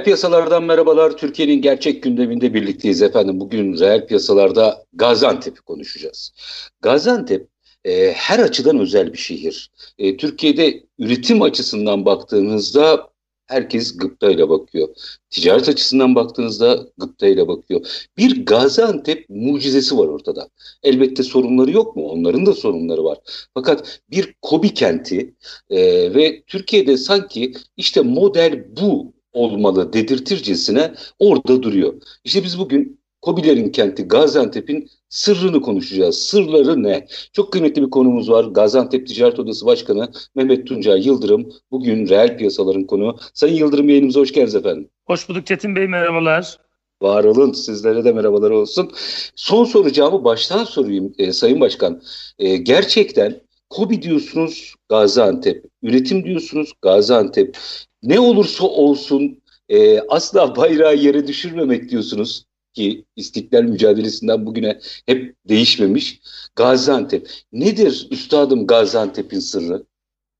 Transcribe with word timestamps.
Reel 0.00 0.04
piyasalardan 0.04 0.64
merhabalar. 0.64 1.16
Türkiye'nin 1.16 1.62
gerçek 1.62 2.02
gündeminde 2.02 2.54
birlikteyiz 2.54 3.02
efendim. 3.02 3.40
Bugün 3.40 3.78
reel 3.78 4.06
piyasalarda 4.06 4.84
Gaziantep'i 4.92 5.60
konuşacağız. 5.60 6.32
Gaziantep 6.80 7.48
e, 7.84 8.12
her 8.12 8.38
açıdan 8.38 8.78
özel 8.78 9.12
bir 9.12 9.18
şehir. 9.18 9.70
E, 9.98 10.16
Türkiye'de 10.16 10.84
üretim 10.98 11.42
açısından 11.42 12.04
baktığınızda 12.04 13.10
herkes 13.46 13.96
gıptayla 13.96 14.48
bakıyor. 14.48 14.88
Ticaret 15.30 15.68
açısından 15.68 16.14
baktığınızda 16.14 16.86
gıptayla 16.98 17.48
bakıyor. 17.48 18.06
Bir 18.16 18.46
Gaziantep 18.46 19.26
mucizesi 19.28 19.98
var 19.98 20.06
ortada. 20.06 20.48
Elbette 20.82 21.22
sorunları 21.22 21.70
yok 21.70 21.96
mu? 21.96 22.08
Onların 22.08 22.46
da 22.46 22.52
sorunları 22.52 23.04
var. 23.04 23.18
Fakat 23.54 24.00
bir 24.10 24.34
Kobi 24.42 24.74
kenti 24.74 25.34
e, 25.70 25.78
ve 26.14 26.42
Türkiye'de 26.46 26.96
sanki 26.96 27.52
işte 27.76 28.00
model 28.00 28.64
bu 28.76 29.19
olmalı 29.32 29.92
dedirtircesine 29.92 30.94
orada 31.18 31.62
duruyor. 31.62 31.94
İşte 32.24 32.44
biz 32.44 32.58
bugün 32.58 33.00
Kobilerin 33.22 33.68
kenti 33.68 34.02
Gaziantep'in 34.02 34.90
sırrını 35.08 35.60
konuşacağız. 35.60 36.18
Sırları 36.18 36.82
ne? 36.82 37.06
Çok 37.32 37.52
kıymetli 37.52 37.82
bir 37.82 37.90
konumuz 37.90 38.30
var. 38.30 38.44
Gaziantep 38.44 39.06
Ticaret 39.06 39.38
Odası 39.38 39.66
Başkanı 39.66 40.12
Mehmet 40.34 40.66
Tuncay 40.66 41.06
Yıldırım. 41.06 41.52
Bugün 41.70 42.08
reel 42.08 42.38
piyasaların 42.38 42.84
konu. 42.84 43.16
Sayın 43.34 43.54
Yıldırım 43.54 43.88
yayınımıza 43.88 44.20
hoş 44.20 44.32
geldiniz 44.32 44.54
efendim. 44.54 44.88
Hoş 45.06 45.28
bulduk 45.28 45.46
Çetin 45.46 45.76
Bey 45.76 45.86
merhabalar. 45.86 46.58
Var 47.02 47.24
olun 47.24 47.52
sizlere 47.52 48.04
de 48.04 48.12
merhabalar 48.12 48.50
olsun. 48.50 48.90
Son 49.34 49.64
soracağımı 49.64 50.24
baştan 50.24 50.64
sorayım 50.64 51.14
e, 51.18 51.32
Sayın 51.32 51.60
Başkan. 51.60 52.02
E, 52.38 52.56
gerçekten 52.56 53.40
Kobi 53.70 54.02
diyorsunuz 54.02 54.74
Gaziantep, 54.88 55.64
üretim 55.82 56.24
diyorsunuz 56.24 56.72
Gaziantep. 56.82 57.56
Ne 58.02 58.20
olursa 58.20 58.66
olsun 58.66 59.40
e, 59.68 60.00
asla 60.00 60.56
bayrağı 60.56 60.96
yere 60.96 61.26
düşürmemek 61.26 61.90
diyorsunuz 61.90 62.44
ki 62.74 63.04
istiklal 63.16 63.62
mücadelesinden 63.62 64.46
bugüne 64.46 64.78
hep 65.06 65.34
değişmemiş. 65.48 66.20
Gaziantep. 66.56 67.28
Nedir 67.52 68.08
üstadım 68.10 68.66
Gaziantep'in 68.66 69.38
sırrı? 69.38 69.82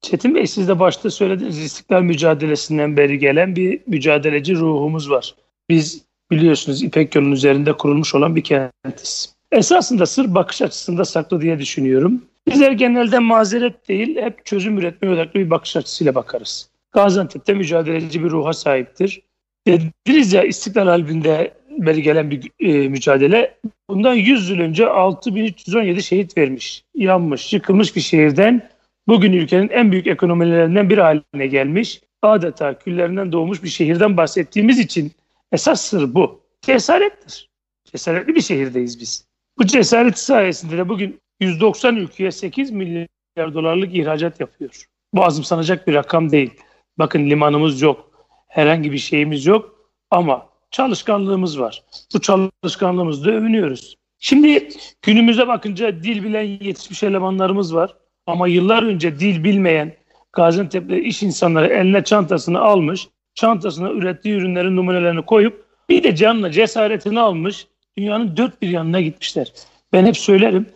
Çetin 0.00 0.34
Bey 0.34 0.46
siz 0.46 0.68
de 0.68 0.80
başta 0.80 1.10
söylediğiniz 1.10 1.58
istiklal 1.58 2.02
mücadelesinden 2.02 2.96
beri 2.96 3.18
gelen 3.18 3.56
bir 3.56 3.80
mücadeleci 3.86 4.54
ruhumuz 4.54 5.10
var. 5.10 5.34
Biz 5.68 6.02
biliyorsunuz 6.30 6.82
İpek 6.82 7.14
yolunun 7.14 7.32
üzerinde 7.32 7.72
kurulmuş 7.72 8.14
olan 8.14 8.36
bir 8.36 8.44
kentiz. 8.44 9.34
Esasında 9.52 10.06
sır 10.06 10.34
bakış 10.34 10.62
açısında 10.62 11.04
saklı 11.04 11.40
diye 11.40 11.58
düşünüyorum. 11.58 12.22
Bizler 12.48 12.72
genelde 12.72 13.18
mazeret 13.18 13.88
değil, 13.88 14.16
hep 14.16 14.46
çözüm 14.46 14.78
üretmeye 14.78 15.14
odaklı 15.14 15.40
bir 15.40 15.50
bakış 15.50 15.76
açısıyla 15.76 16.14
bakarız. 16.14 16.70
Gaziantep'te 16.92 17.54
mücadeleci 17.54 18.24
bir 18.24 18.30
ruha 18.30 18.52
sahiptir. 18.52 19.22
Dediniz 19.66 20.32
ya 20.32 20.42
İstiklal 20.42 20.86
Harbi'nde 20.86 21.54
beri 21.78 22.02
gelen 22.02 22.30
bir 22.30 22.50
e, 22.60 22.88
mücadele. 22.88 23.58
Bundan 23.90 24.14
100 24.14 24.50
yıl 24.50 24.58
önce 24.58 24.86
6317 24.86 26.02
şehit 26.02 26.38
vermiş, 26.38 26.84
yanmış, 26.94 27.52
yıkılmış 27.52 27.96
bir 27.96 28.00
şehirden 28.00 28.70
bugün 29.08 29.32
ülkenin 29.32 29.68
en 29.68 29.92
büyük 29.92 30.06
ekonomilerinden 30.06 30.90
bir 30.90 30.98
haline 30.98 31.46
gelmiş, 31.46 32.00
adeta 32.22 32.78
küllerinden 32.78 33.32
doğmuş 33.32 33.62
bir 33.62 33.68
şehirden 33.68 34.16
bahsettiğimiz 34.16 34.78
için 34.78 35.12
esas 35.52 35.80
sır 35.80 36.14
bu. 36.14 36.40
Cesarettir. 36.62 37.50
Cesaretli 37.84 38.34
bir 38.34 38.40
şehirdeyiz 38.40 39.00
biz. 39.00 39.24
Bu 39.58 39.66
cesaret 39.66 40.18
sayesinde 40.18 40.78
de 40.78 40.88
bugün 40.88 41.20
190 41.40 41.96
ülkeye 41.96 42.30
8 42.30 42.70
milyar 42.70 43.06
dolarlık 43.38 43.94
ihracat 43.94 44.40
yapıyor. 44.40 44.84
Bu 45.14 45.24
azımsanacak 45.24 45.86
bir 45.86 45.94
rakam 45.94 46.30
değil. 46.30 46.50
Bakın 46.98 47.30
limanımız 47.30 47.82
yok, 47.82 48.10
herhangi 48.48 48.92
bir 48.92 48.98
şeyimiz 48.98 49.46
yok 49.46 49.74
ama 50.10 50.46
çalışkanlığımız 50.70 51.60
var. 51.60 51.82
Bu 52.14 52.20
çalışkanlığımızda 52.20 53.30
övünüyoruz. 53.30 53.96
Şimdi 54.18 54.68
günümüze 55.02 55.48
bakınca 55.48 56.02
dil 56.02 56.24
bilen 56.24 56.42
yetişmiş 56.42 57.02
elemanlarımız 57.02 57.74
var. 57.74 57.96
Ama 58.26 58.48
yıllar 58.48 58.82
önce 58.82 59.20
dil 59.20 59.44
bilmeyen 59.44 59.92
Gaziantep'te 60.32 61.02
iş 61.02 61.22
insanları 61.22 61.66
eline 61.66 62.04
çantasını 62.04 62.60
almış, 62.60 63.08
çantasına 63.34 63.90
ürettiği 63.90 64.34
ürünlerin 64.34 64.76
numunelerini 64.76 65.22
koyup 65.22 65.64
bir 65.88 66.02
de 66.02 66.16
canına 66.16 66.50
cesaretini 66.50 67.20
almış, 67.20 67.66
dünyanın 67.98 68.36
dört 68.36 68.62
bir 68.62 68.68
yanına 68.68 69.00
gitmişler. 69.00 69.52
Ben 69.92 70.06
hep 70.06 70.16
söylerim, 70.16 70.66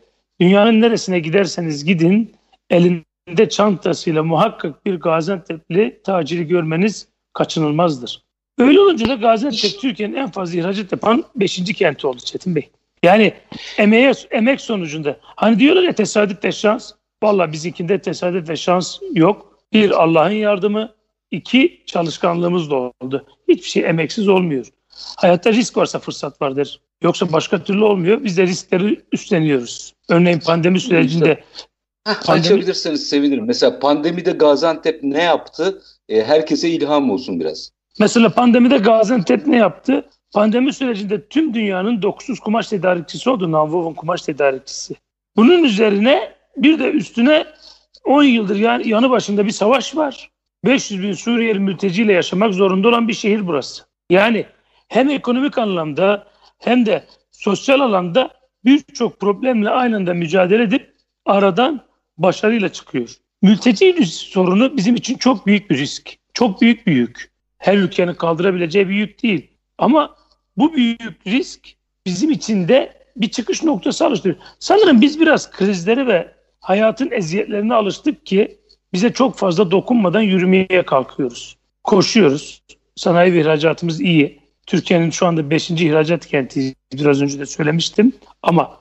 dünyanın 0.45 0.81
neresine 0.81 1.19
giderseniz 1.19 1.85
gidin, 1.85 2.35
elinde 2.71 3.49
çantasıyla 3.49 4.23
muhakkak 4.23 4.87
bir 4.87 4.95
Gaziantep'li 4.95 6.01
taciri 6.05 6.47
görmeniz 6.47 7.09
kaçınılmazdır. 7.33 8.23
Öyle 8.59 8.81
olunca 8.81 9.09
da 9.09 9.15
Gaziantep 9.15 9.81
Türkiye'nin 9.81 10.15
en 10.15 10.31
fazla 10.31 10.59
ihracat 10.61 10.93
yapan 10.93 11.25
5. 11.37 11.65
kenti 11.65 12.07
oldu 12.07 12.19
Çetin 12.25 12.57
Bey. 12.57 12.71
Yani 13.03 13.35
emeğe, 13.79 14.13
emek 14.31 14.61
sonucunda. 14.61 15.17
Hani 15.21 15.59
diyorlar 15.59 15.83
ya 15.83 15.93
tesadüf 15.93 16.45
ve 16.45 16.53
şans. 16.53 16.93
Valla 17.23 17.53
bizimkinde 17.53 17.99
tesadüf 17.99 18.49
ve 18.49 18.57
şans 18.57 18.99
yok. 19.13 19.59
Bir 19.73 19.91
Allah'ın 19.91 20.31
yardımı, 20.31 20.95
iki 21.31 21.83
çalışkanlığımız 21.87 22.71
da 22.71 22.77
oldu. 22.77 23.27
Hiçbir 23.49 23.69
şey 23.69 23.85
emeksiz 23.85 24.29
olmuyor. 24.29 24.67
Hayatta 25.17 25.53
risk 25.53 25.77
varsa 25.77 25.99
fırsat 25.99 26.43
vardır. 26.43 26.81
Yoksa 27.03 27.33
başka 27.33 27.65
türlü 27.65 27.85
olmuyor. 27.85 28.25
Biz 28.25 28.37
de 28.37 28.43
riskleri 28.43 29.05
üstleniyoruz. 29.13 29.95
Örneğin 30.09 30.39
pandemi 30.39 30.81
sürecinde 30.81 31.45
Pandemi... 32.05 32.41
Açabilirseniz 32.41 33.09
sevinirim. 33.09 33.45
Mesela 33.47 33.79
pandemide 33.79 34.31
Gaziantep 34.31 35.03
ne 35.03 35.23
yaptı? 35.23 35.83
E, 36.09 36.25
herkese 36.25 36.69
ilham 36.69 37.11
olsun 37.11 37.41
biraz. 37.41 37.71
Mesela 37.99 38.29
pandemide 38.29 38.79
Gaziantep 38.79 39.47
ne 39.47 39.57
yaptı? 39.57 40.09
Pandemi 40.33 40.73
sürecinde 40.73 41.29
tüm 41.29 41.55
dünyanın 41.55 42.03
dokutsuz 42.03 42.41
kumaş 42.41 42.69
tedarikçisi 42.69 43.31
oldu. 43.31 43.53
Nonwoven 43.53 43.95
kumaş 43.95 44.23
tedarikçisi. 44.23 44.95
Bunun 45.37 45.65
üzerine 45.65 46.35
bir 46.57 46.79
de 46.79 46.91
üstüne 46.91 47.47
10 48.05 48.23
yıldır 48.23 48.57
yani 48.57 48.89
yanı 48.89 49.11
başında 49.11 49.47
bir 49.47 49.51
savaş 49.51 49.97
var. 49.97 50.31
500 50.65 51.03
bin 51.03 51.13
Suriyeli 51.13 51.59
mülteciyle 51.59 52.13
yaşamak 52.13 52.55
zorunda 52.55 52.89
olan 52.89 53.09
bir 53.09 53.15
şehir 53.15 53.47
burası. 53.47 53.83
Yani 54.11 54.47
hem 54.89 55.09
ekonomik 55.09 55.59
anlamda 55.59 56.27
hem 56.59 56.87
de 56.87 57.05
sosyal 57.31 57.81
alanda 57.81 58.31
birçok 58.65 59.21
problemle 59.21 59.71
aynı 59.71 59.97
anda 59.97 60.15
mücadele 60.15 60.63
edip 60.63 60.95
aradan 61.27 61.81
başarıyla 62.19 62.69
çıkıyor. 62.69 63.17
Mülteci 63.43 64.07
sorunu 64.07 64.77
bizim 64.77 64.97
için 64.97 65.15
çok 65.15 65.47
büyük 65.47 65.71
bir 65.71 65.79
risk. 65.79 66.11
Çok 66.35 66.61
büyük 66.61 66.87
bir 66.87 66.93
yük. 66.93 67.31
Her 67.59 67.77
ülkenin 67.77 68.15
kaldırabileceği 68.15 68.89
bir 68.89 68.95
yük 68.95 69.23
değil. 69.23 69.51
Ama 69.79 70.17
bu 70.57 70.75
büyük 70.75 71.27
risk 71.27 71.69
bizim 72.07 72.31
için 72.31 72.69
de 72.69 73.05
bir 73.17 73.29
çıkış 73.29 73.63
noktası 73.63 74.07
oluşturuyor. 74.07 74.39
Sanırım 74.59 75.01
biz 75.01 75.21
biraz 75.21 75.51
krizleri 75.51 76.07
ve 76.07 76.35
hayatın 76.61 77.11
eziyetlerine 77.11 77.75
alıştık 77.75 78.27
ki 78.27 78.59
bize 78.93 79.13
çok 79.13 79.37
fazla 79.37 79.71
dokunmadan 79.71 80.21
yürümeye 80.21 80.83
kalkıyoruz. 80.87 81.57
Koşuyoruz. 81.85 82.63
Sanayi 82.97 83.33
ve 83.33 83.41
ihracatımız 83.41 84.01
iyi. 84.01 84.44
Türkiye'nin 84.67 85.11
şu 85.11 85.27
anda 85.27 85.51
5. 85.51 85.71
ihracat 85.71 86.27
kenti 86.27 86.75
biraz 86.93 87.23
önce 87.23 87.39
de 87.39 87.47
söylemiştim. 87.47 88.13
Ama 88.43 88.79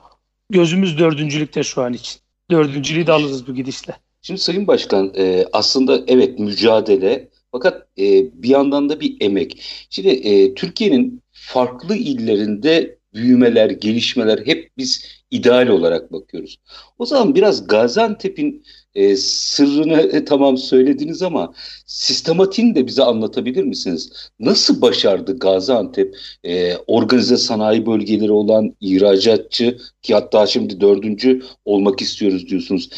gözümüz 0.50 0.98
dördüncülükte 0.98 1.62
şu 1.62 1.82
an 1.82 1.92
için. 1.92 2.20
Dördüncülüğü 2.50 3.06
de 3.06 3.12
alırız 3.12 3.46
bu 3.46 3.54
gidişle. 3.54 3.96
Şimdi 4.22 4.40
Sayın 4.40 4.66
Başkan 4.66 5.12
e, 5.16 5.46
aslında 5.52 6.00
evet 6.06 6.38
mücadele 6.38 7.28
fakat 7.52 7.88
e, 7.98 8.02
bir 8.42 8.48
yandan 8.48 8.88
da 8.88 9.00
bir 9.00 9.16
emek. 9.20 9.62
Şimdi 9.90 10.08
e, 10.08 10.54
Türkiye'nin 10.54 11.22
farklı 11.32 11.96
illerinde 11.96 12.98
büyümeler, 13.14 13.70
gelişmeler 13.70 14.46
hep 14.46 14.70
biz 14.78 15.06
ideal 15.30 15.68
olarak 15.68 16.12
bakıyoruz. 16.12 16.56
O 16.98 17.06
zaman 17.06 17.34
biraz 17.34 17.66
Gaziantep'in 17.66 18.64
e, 18.94 19.16
sırrını 19.16 20.00
e, 20.00 20.24
tamam 20.24 20.56
söylediniz 20.56 21.22
ama 21.22 21.54
sistematiğini 21.86 22.74
de 22.74 22.86
bize 22.86 23.02
anlatabilir 23.02 23.64
misiniz? 23.64 24.30
Nasıl 24.40 24.82
başardı 24.82 25.38
Gaziantep 25.38 26.16
e, 26.44 26.76
organize 26.76 27.36
sanayi 27.36 27.86
bölgeleri 27.86 28.32
olan 28.32 28.74
ihracatçı 28.80 29.78
ki 30.02 30.14
hatta 30.14 30.46
şimdi 30.46 30.80
dördüncü 30.80 31.42
olmak 31.64 32.02
istiyoruz 32.02 32.48
diyorsunuz. 32.48 32.90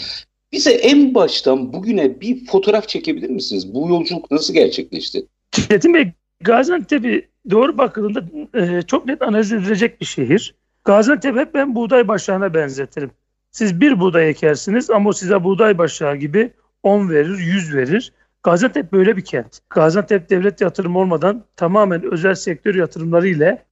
Bize 0.53 0.71
en 0.71 1.15
baştan 1.15 1.73
bugüne 1.73 2.21
bir 2.21 2.47
fotoğraf 2.47 2.89
çekebilir 2.89 3.31
misiniz? 3.31 3.75
Bu 3.75 3.89
yolculuk 3.89 4.31
nasıl 4.31 4.55
gerçekleşti? 4.55 5.27
Çetin 5.53 5.95
Bey, 5.95 6.13
Gaziantep'i 6.41 7.29
doğru 7.51 7.79
bakıldığında 7.79 8.25
e, 8.55 8.83
çok 8.83 9.07
net 9.07 9.23
analiz 9.23 9.53
edilecek 9.53 10.01
bir 10.01 10.07
şehir. 10.07 10.55
Gaziantep 10.85 11.37
hep 11.37 11.55
ben 11.55 11.75
buğday 11.75 12.09
başağına 12.09 12.55
benzetirim. 12.55 13.11
Siz 13.57 13.81
bir 13.81 14.01
buğday 14.01 14.31
ekersiniz 14.31 14.91
ama 14.91 15.09
o 15.09 15.13
size 15.13 15.45
buğday 15.45 15.79
başağı 15.79 16.17
gibi 16.17 16.51
10 16.83 17.11
verir, 17.11 17.39
100 17.39 17.75
verir. 17.75 18.13
Gaziantep 18.43 18.93
böyle 18.93 19.17
bir 19.17 19.25
kent. 19.25 19.59
Gaziantep 19.71 20.31
devlet 20.31 20.61
yatırım 20.61 20.97
olmadan 20.97 21.45
tamamen 21.57 22.13
özel 22.13 22.35
sektör 22.35 22.75
yatırımları 22.75 23.29
ile 23.29 23.65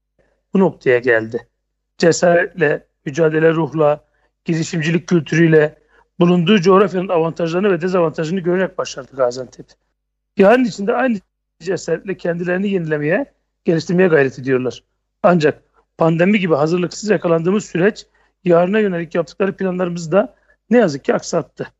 bu 0.54 0.58
noktaya 0.58 0.98
geldi. 0.98 1.48
Cesaretle, 1.98 2.86
mücadele 3.06 3.52
ruhla, 3.52 4.04
girişimcilik 4.44 5.06
kültürüyle, 5.06 5.78
bulunduğu 6.20 6.60
coğrafyanın 6.60 7.08
avantajlarını 7.08 7.70
ve 7.70 7.80
dezavantajını 7.80 8.40
görerek 8.40 8.78
başardı 8.78 9.16
Gaziantep. 9.16 9.66
Yarın 10.36 10.64
içinde 10.64 10.94
aynı 10.94 11.18
cesaretle 11.60 12.16
kendilerini 12.16 12.70
yenilemeye, 12.70 13.32
geliştirmeye 13.64 14.08
gayret 14.08 14.38
ediyorlar. 14.38 14.82
Ancak 15.22 15.62
pandemi 15.98 16.40
gibi 16.40 16.54
hazırlıksız 16.54 17.10
yakalandığımız 17.10 17.64
süreç 17.64 18.06
yarına 18.44 18.78
yönelik 18.78 19.14
yaptıkları 19.14 19.56
planlarımızı 19.56 20.12
da 20.12 20.34
ne 20.70 20.78
yazık 20.78 21.04
ki 21.04 21.14
aksattı. 21.14 21.72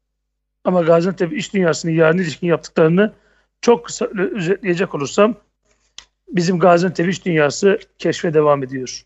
Ama 0.64 0.82
Gaziantep 0.82 1.32
iş 1.32 1.54
dünyasının 1.54 1.92
yarına 1.92 2.22
ilişkin 2.22 2.46
yaptıklarını 2.46 3.12
çok 3.60 3.86
kısa 3.86 4.08
özetleyecek 4.34 4.94
olursam 4.94 5.34
bizim 6.28 6.58
Gaziantep 6.58 7.08
iş 7.08 7.24
dünyası 7.24 7.78
keşfe 7.98 8.34
devam 8.34 8.62
ediyor. 8.62 9.02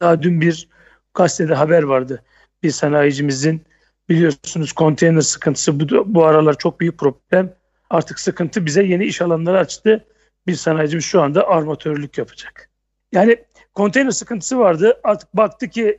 Daha 0.00 0.22
dün 0.22 0.40
bir 0.40 0.68
gazetede 1.14 1.54
haber 1.54 1.82
vardı. 1.82 2.22
Bir 2.62 2.70
sanayicimizin 2.70 3.62
biliyorsunuz 4.08 4.72
konteyner 4.72 5.20
sıkıntısı 5.20 5.80
bu, 5.80 6.14
bu 6.14 6.24
aralar 6.24 6.58
çok 6.58 6.80
büyük 6.80 6.98
problem. 6.98 7.54
Artık 7.90 8.20
sıkıntı 8.20 8.66
bize 8.66 8.82
yeni 8.82 9.04
iş 9.04 9.22
alanları 9.22 9.58
açtı. 9.58 10.04
Bir 10.46 10.54
sanayicimiz 10.54 11.04
şu 11.04 11.22
anda 11.22 11.48
armatörlük 11.48 12.18
yapacak. 12.18 12.70
Yani 13.12 13.44
konteyner 13.74 14.10
sıkıntısı 14.10 14.58
vardı. 14.58 15.00
Artık 15.02 15.36
baktı 15.36 15.68
ki 15.68 15.98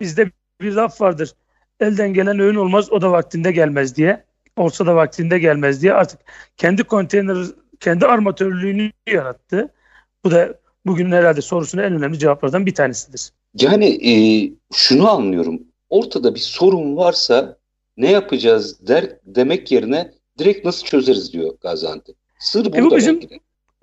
bizde 0.00 0.30
bir 0.62 0.72
laf 0.72 1.00
vardır. 1.00 1.32
Elden 1.80 2.14
gelen 2.14 2.38
öğün 2.38 2.54
olmaz 2.54 2.92
o 2.92 3.00
da 3.00 3.12
vaktinde 3.12 3.52
gelmez 3.52 3.96
diye. 3.96 4.24
Olsa 4.56 4.86
da 4.86 4.96
vaktinde 4.96 5.38
gelmez 5.38 5.82
diye 5.82 5.92
artık 5.92 6.20
kendi 6.56 6.84
konteyner, 6.84 7.46
kendi 7.80 8.06
armatörlüğünü 8.06 8.90
yarattı. 9.06 9.68
Bu 10.24 10.30
da 10.30 10.54
bugünün 10.86 11.12
herhalde 11.12 11.40
sorusuna 11.42 11.82
en 11.82 11.92
önemli 11.92 12.18
cevaplardan 12.18 12.66
bir 12.66 12.74
tanesidir. 12.74 13.30
Yani 13.60 14.10
e, 14.10 14.14
şunu 14.74 15.10
anlıyorum. 15.10 15.62
Ortada 15.90 16.34
bir 16.34 16.40
sorun 16.40 16.96
varsa 16.96 17.56
ne 17.96 18.10
yapacağız 18.10 18.86
der 18.88 19.16
demek 19.24 19.72
yerine 19.72 20.12
direkt 20.38 20.64
nasıl 20.64 20.84
çözeriz 20.84 21.32
diyor 21.32 21.54
Gaziantep. 21.60 22.16
Sır 22.38 22.64
burada 22.64 22.78
e 22.78 22.84
bu 22.84 22.96
bizim, 22.96 23.20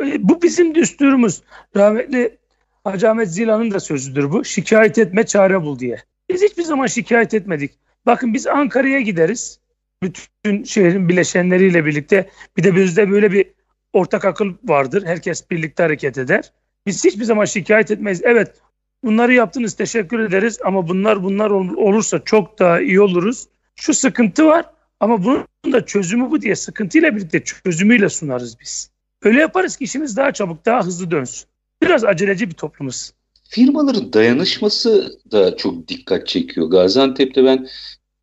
e, 0.01 0.29
bu 0.29 0.41
bizim 0.41 0.75
düsturumuz. 0.75 1.41
Rahmetli 1.75 2.37
Hacı 2.83 3.09
Ahmet 3.09 3.31
Zila'nın 3.31 3.71
da 3.71 3.79
sözüdür 3.79 4.31
bu. 4.31 4.45
Şikayet 4.45 4.97
etme 4.97 5.25
çare 5.25 5.61
bul 5.63 5.79
diye. 5.79 6.03
Biz 6.29 6.41
hiçbir 6.41 6.63
zaman 6.63 6.87
şikayet 6.87 7.33
etmedik. 7.33 7.71
Bakın 8.05 8.33
biz 8.33 8.47
Ankara'ya 8.47 8.99
gideriz. 8.99 9.59
Bütün 10.03 10.63
şehrin 10.63 11.09
bileşenleriyle 11.09 11.85
birlikte. 11.85 12.29
Bir 12.57 12.63
de 12.63 12.75
bizde 12.75 13.11
böyle 13.11 13.31
bir 13.31 13.45
ortak 13.93 14.25
akıl 14.25 14.53
vardır. 14.63 15.05
Herkes 15.05 15.49
birlikte 15.51 15.83
hareket 15.83 16.17
eder. 16.17 16.51
Biz 16.85 17.05
hiçbir 17.05 17.23
zaman 17.23 17.45
şikayet 17.45 17.91
etmeyiz. 17.91 18.21
Evet 18.23 18.61
bunları 19.03 19.33
yaptınız 19.33 19.73
teşekkür 19.73 20.19
ederiz 20.19 20.59
ama 20.65 20.87
bunlar 20.87 21.23
bunlar 21.23 21.49
olursa 21.49 22.23
çok 22.25 22.59
daha 22.59 22.81
iyi 22.81 23.01
oluruz. 23.01 23.47
Şu 23.75 23.93
sıkıntı 23.93 24.45
var 24.45 24.65
ama 24.99 25.23
bunun 25.23 25.45
da 25.71 25.85
çözümü 25.85 26.31
bu 26.31 26.41
diye 26.41 26.55
sıkıntıyla 26.55 27.15
birlikte 27.15 27.43
çözümüyle 27.43 28.09
sunarız 28.09 28.59
biz. 28.59 28.91
Öyle 29.23 29.39
yaparız 29.39 29.77
ki 29.77 29.83
işimiz 29.83 30.17
daha 30.17 30.31
çabuk 30.31 30.65
daha 30.65 30.85
hızlı 30.85 31.11
dönsün. 31.11 31.49
Biraz 31.81 32.03
aceleci 32.05 32.49
bir 32.49 32.55
toplumuz. 32.55 33.11
Firmaların 33.49 34.13
dayanışması 34.13 35.19
da 35.31 35.57
çok 35.57 35.87
dikkat 35.87 36.27
çekiyor. 36.27 36.67
Gaziantep'te 36.67 37.45
ben 37.45 37.67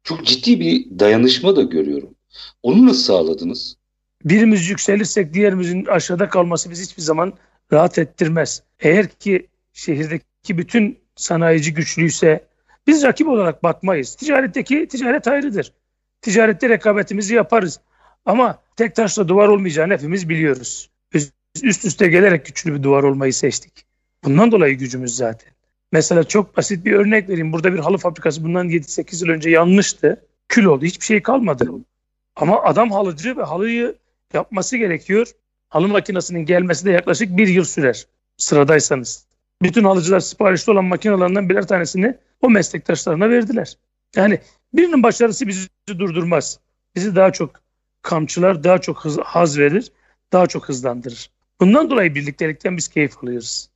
çok 0.03 0.27
ciddi 0.27 0.61
bir 0.61 0.99
dayanışma 0.99 1.57
da 1.57 1.63
görüyorum. 1.63 2.15
Onu 2.63 2.87
nasıl 2.87 3.03
sağladınız? 3.03 3.77
Birimiz 4.25 4.69
yükselirsek 4.69 5.35
diğerimizin 5.35 5.85
aşağıda 5.85 6.29
kalması 6.29 6.71
bizi 6.71 6.83
hiçbir 6.83 7.03
zaman 7.03 7.33
rahat 7.73 7.99
ettirmez. 7.99 8.63
Eğer 8.81 9.09
ki 9.09 9.47
şehirdeki 9.73 10.59
bütün 10.59 10.99
sanayici 11.17 11.75
güçlüyse 11.75 12.45
biz 12.87 13.03
rakip 13.03 13.29
olarak 13.29 13.63
bakmayız. 13.63 14.15
Ticaretteki 14.15 14.89
ticaret 14.89 15.29
ayrıdır. 15.29 15.73
Ticarette 16.21 16.69
rekabetimizi 16.69 17.35
yaparız. 17.35 17.81
Ama 18.27 18.59
tek 18.77 18.95
taşla 18.95 19.29
duvar 19.29 19.49
olmayacağını 19.49 19.93
hepimiz 19.93 20.29
biliyoruz. 20.29 20.91
Biz 21.15 21.33
üst 21.63 21.85
üste 21.85 22.09
gelerek 22.09 22.47
güçlü 22.47 22.75
bir 22.75 22.83
duvar 22.83 23.03
olmayı 23.03 23.33
seçtik. 23.33 23.87
Bundan 24.25 24.53
dolayı 24.53 24.79
gücümüz 24.79 25.17
zaten. 25.17 25.53
Mesela 25.93 26.25
çok 26.25 26.57
basit 26.57 26.85
bir 26.85 26.93
örnek 26.93 27.29
vereyim. 27.29 27.53
Burada 27.53 27.73
bir 27.73 27.79
halı 27.79 27.99
fabrikası 27.99 28.45
bundan 28.45 28.69
7-8 28.69 29.25
yıl 29.25 29.35
önce 29.35 29.51
yanmıştı. 29.51 30.27
Kül 30.49 30.65
oldu. 30.65 30.85
Hiçbir 30.85 31.05
şey 31.05 31.23
kalmadı. 31.23 31.71
Ama 32.37 32.63
adam 32.63 32.91
halıcı 32.91 33.37
ve 33.37 33.43
halıyı 33.43 33.95
yapması 34.33 34.77
gerekiyor. 34.77 35.27
Halı 35.69 35.89
makinesinin 35.89 36.47
gelmesi 36.47 36.85
de 36.85 36.91
yaklaşık 36.91 37.37
bir 37.37 37.49
yıl 37.49 37.65
sürer 37.65 38.07
sıradaysanız. 38.37 39.27
Bütün 39.63 39.85
halıcılar 39.85 40.21
siparişli 40.21 40.73
olan 40.73 40.85
makinelerinden 40.85 41.49
birer 41.49 41.67
tanesini 41.67 42.15
o 42.43 42.51
meslektaşlarına 42.51 43.31
verdiler. 43.31 43.77
Yani 44.17 44.41
birinin 44.75 45.03
başarısı 45.03 45.49
bizi 45.49 45.69
durdurmaz. 45.89 46.61
Bizi 46.95 47.17
daha 47.17 47.33
çok 47.33 47.61
kamçılar, 48.03 48.65
daha 48.65 48.81
çok 48.81 49.07
haz 49.25 49.59
verir, 49.59 49.93
daha 50.33 50.47
çok 50.47 50.69
hızlandırır. 50.69 51.31
Bundan 51.61 51.91
dolayı 51.91 52.15
birliktelikten 52.15 52.77
biz 52.77 52.89
keyif 52.89 53.25
alıyoruz. 53.25 53.69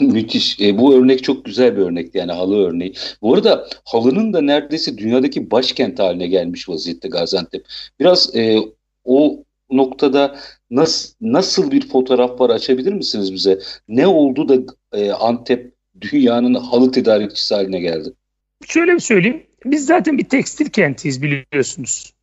Müthiş. 0.00 0.60
E, 0.60 0.78
bu 0.78 0.94
örnek 0.94 1.24
çok 1.24 1.44
güzel 1.44 1.76
bir 1.76 1.82
örnek 1.82 2.14
yani 2.14 2.32
halı 2.32 2.66
örneği. 2.66 2.94
Bu 3.22 3.34
arada 3.34 3.68
halının 3.84 4.32
da 4.32 4.40
neredeyse 4.40 4.98
dünyadaki 4.98 5.50
başkent 5.50 5.98
haline 5.98 6.26
gelmiş 6.26 6.68
vaziyette 6.68 7.08
Gaziantep. 7.08 7.66
Biraz 8.00 8.36
e, 8.36 8.58
o 9.04 9.44
noktada 9.70 10.38
nasıl 10.70 11.14
nasıl 11.20 11.70
bir 11.70 11.88
fotoğraf 11.88 12.40
var 12.40 12.50
açabilir 12.50 12.92
misiniz 12.92 13.32
bize? 13.32 13.58
Ne 13.88 14.06
oldu 14.06 14.48
da 14.48 14.74
e, 14.98 15.10
Antep 15.10 15.74
dünyanın 16.00 16.54
halı 16.54 16.92
tedarikçisi 16.92 17.54
haline 17.54 17.80
geldi? 17.80 18.12
Şöyle 18.66 18.94
bir 18.94 19.00
söyleyeyim. 19.00 19.42
Biz 19.64 19.86
zaten 19.86 20.18
bir 20.18 20.24
tekstil 20.24 20.70
kentiyiz 20.70 21.22
biliyorsunuz. 21.22 22.14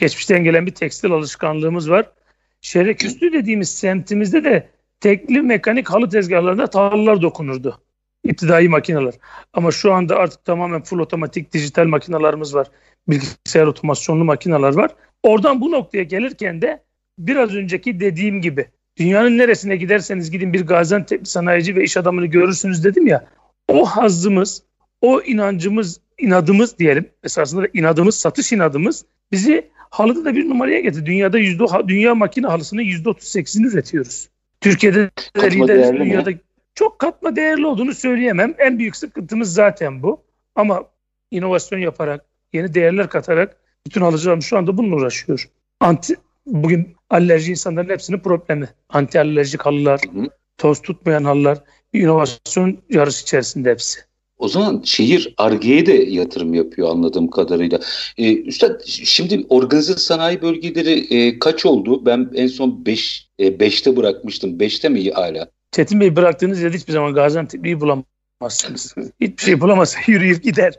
Geçmişten 0.00 0.44
gelen 0.44 0.66
bir 0.66 0.74
tekstil 0.74 1.10
alışkanlığımız 1.10 1.90
var. 1.90 2.12
Şereküstü 2.60 3.32
dediğimiz 3.32 3.68
semtimizde 3.68 4.44
de 4.44 4.68
tekli 5.00 5.42
mekanik 5.42 5.90
halı 5.90 6.08
tezgahlarında 6.08 6.66
tahıllar 6.66 7.22
dokunurdu. 7.22 7.80
İptidai 8.24 8.68
makineler. 8.68 9.14
Ama 9.52 9.70
şu 9.70 9.92
anda 9.92 10.16
artık 10.16 10.44
tamamen 10.44 10.82
full 10.82 10.98
otomatik 10.98 11.52
dijital 11.52 11.84
makinalarımız 11.84 12.54
var. 12.54 12.66
Bilgisayar 13.08 13.66
otomasyonlu 13.66 14.24
makineler 14.24 14.74
var. 14.74 14.90
Oradan 15.22 15.60
bu 15.60 15.70
noktaya 15.70 16.02
gelirken 16.02 16.62
de 16.62 16.82
biraz 17.18 17.54
önceki 17.54 18.00
dediğim 18.00 18.40
gibi 18.40 18.66
dünyanın 18.96 19.38
neresine 19.38 19.76
giderseniz 19.76 20.30
gidin 20.30 20.52
bir 20.52 20.66
Gaziantep 20.66 21.28
sanayici 21.28 21.76
ve 21.76 21.84
iş 21.84 21.96
adamını 21.96 22.26
görürsünüz 22.26 22.84
dedim 22.84 23.06
ya. 23.06 23.26
O 23.68 23.84
hazzımız, 23.84 24.62
o 25.00 25.20
inancımız, 25.20 26.00
inadımız 26.18 26.78
diyelim. 26.78 27.10
Esasında 27.24 27.68
inadımız, 27.74 28.14
satış 28.14 28.52
inadımız 28.52 29.04
bizi 29.32 29.70
halıda 29.90 30.24
da 30.24 30.34
bir 30.34 30.48
numaraya 30.48 30.80
getirdi. 30.80 31.06
Dünyada 31.06 31.38
yüzde 31.38 31.88
dünya 31.88 32.14
makine 32.14 32.46
halısının 32.46 32.82
yüzde 32.82 33.08
otuz 33.08 33.28
sekizini 33.28 33.66
üretiyoruz. 33.66 34.28
Türkiye'de 34.60 35.10
katma 35.34 35.68
değerli 35.68 35.98
dünyada 36.00 36.30
mi? 36.30 36.40
çok 36.74 36.98
katma 36.98 37.36
değerli 37.36 37.66
olduğunu 37.66 37.94
söyleyemem. 37.94 38.54
En 38.58 38.78
büyük 38.78 38.96
sıkıntımız 38.96 39.54
zaten 39.54 40.02
bu. 40.02 40.24
Ama 40.54 40.84
inovasyon 41.30 41.78
yaparak, 41.78 42.24
yeni 42.52 42.74
değerler 42.74 43.08
katarak 43.08 43.56
bütün 43.86 44.00
alıcılarımız 44.00 44.44
şu 44.44 44.58
anda 44.58 44.76
bununla 44.76 44.96
uğraşıyor. 44.96 45.48
Anti, 45.80 46.16
bugün 46.46 46.96
alerji 47.10 47.50
insanların 47.50 47.88
hepsinin 47.88 48.18
problemi. 48.18 48.68
Anti 48.88 49.20
alerjik 49.20 49.60
halılar, 49.60 50.00
hı 50.12 50.20
hı. 50.20 50.28
toz 50.58 50.82
tutmayan 50.82 51.24
halılar, 51.24 51.58
inovasyon 51.92 52.78
yarışı 52.90 53.22
içerisinde 53.22 53.70
hepsi. 53.70 54.07
O 54.38 54.48
zaman 54.48 54.82
şehir 54.84 55.34
Arge'ye 55.36 55.86
de 55.86 55.92
yatırım 55.92 56.54
yapıyor 56.54 56.90
anladığım 56.90 57.30
kadarıyla. 57.30 57.80
Ee, 58.18 58.42
Üstad 58.42 58.80
şimdi 58.86 59.46
organize 59.48 59.96
sanayi 59.96 60.42
bölgeleri 60.42 61.14
e, 61.14 61.38
kaç 61.38 61.66
oldu? 61.66 62.06
Ben 62.06 62.30
en 62.34 62.46
son 62.46 62.86
5 62.86 63.28
5'te 63.38 63.90
e, 63.90 63.96
bırakmıştım. 63.96 64.58
5'te 64.58 64.88
mi 64.88 65.10
hala? 65.10 65.48
Çetin 65.72 66.00
Bey 66.00 66.16
bıraktığınız 66.16 66.62
yerde 66.62 66.76
hiçbir 66.76 66.92
zaman 66.92 67.14
Gaziantep'i 67.14 67.80
bulamazsınız. 67.80 68.94
Hiçbir 69.20 69.42
şey 69.42 69.60
bulamazsa 69.60 69.98
yürüyüp 70.06 70.42
gider. 70.42 70.74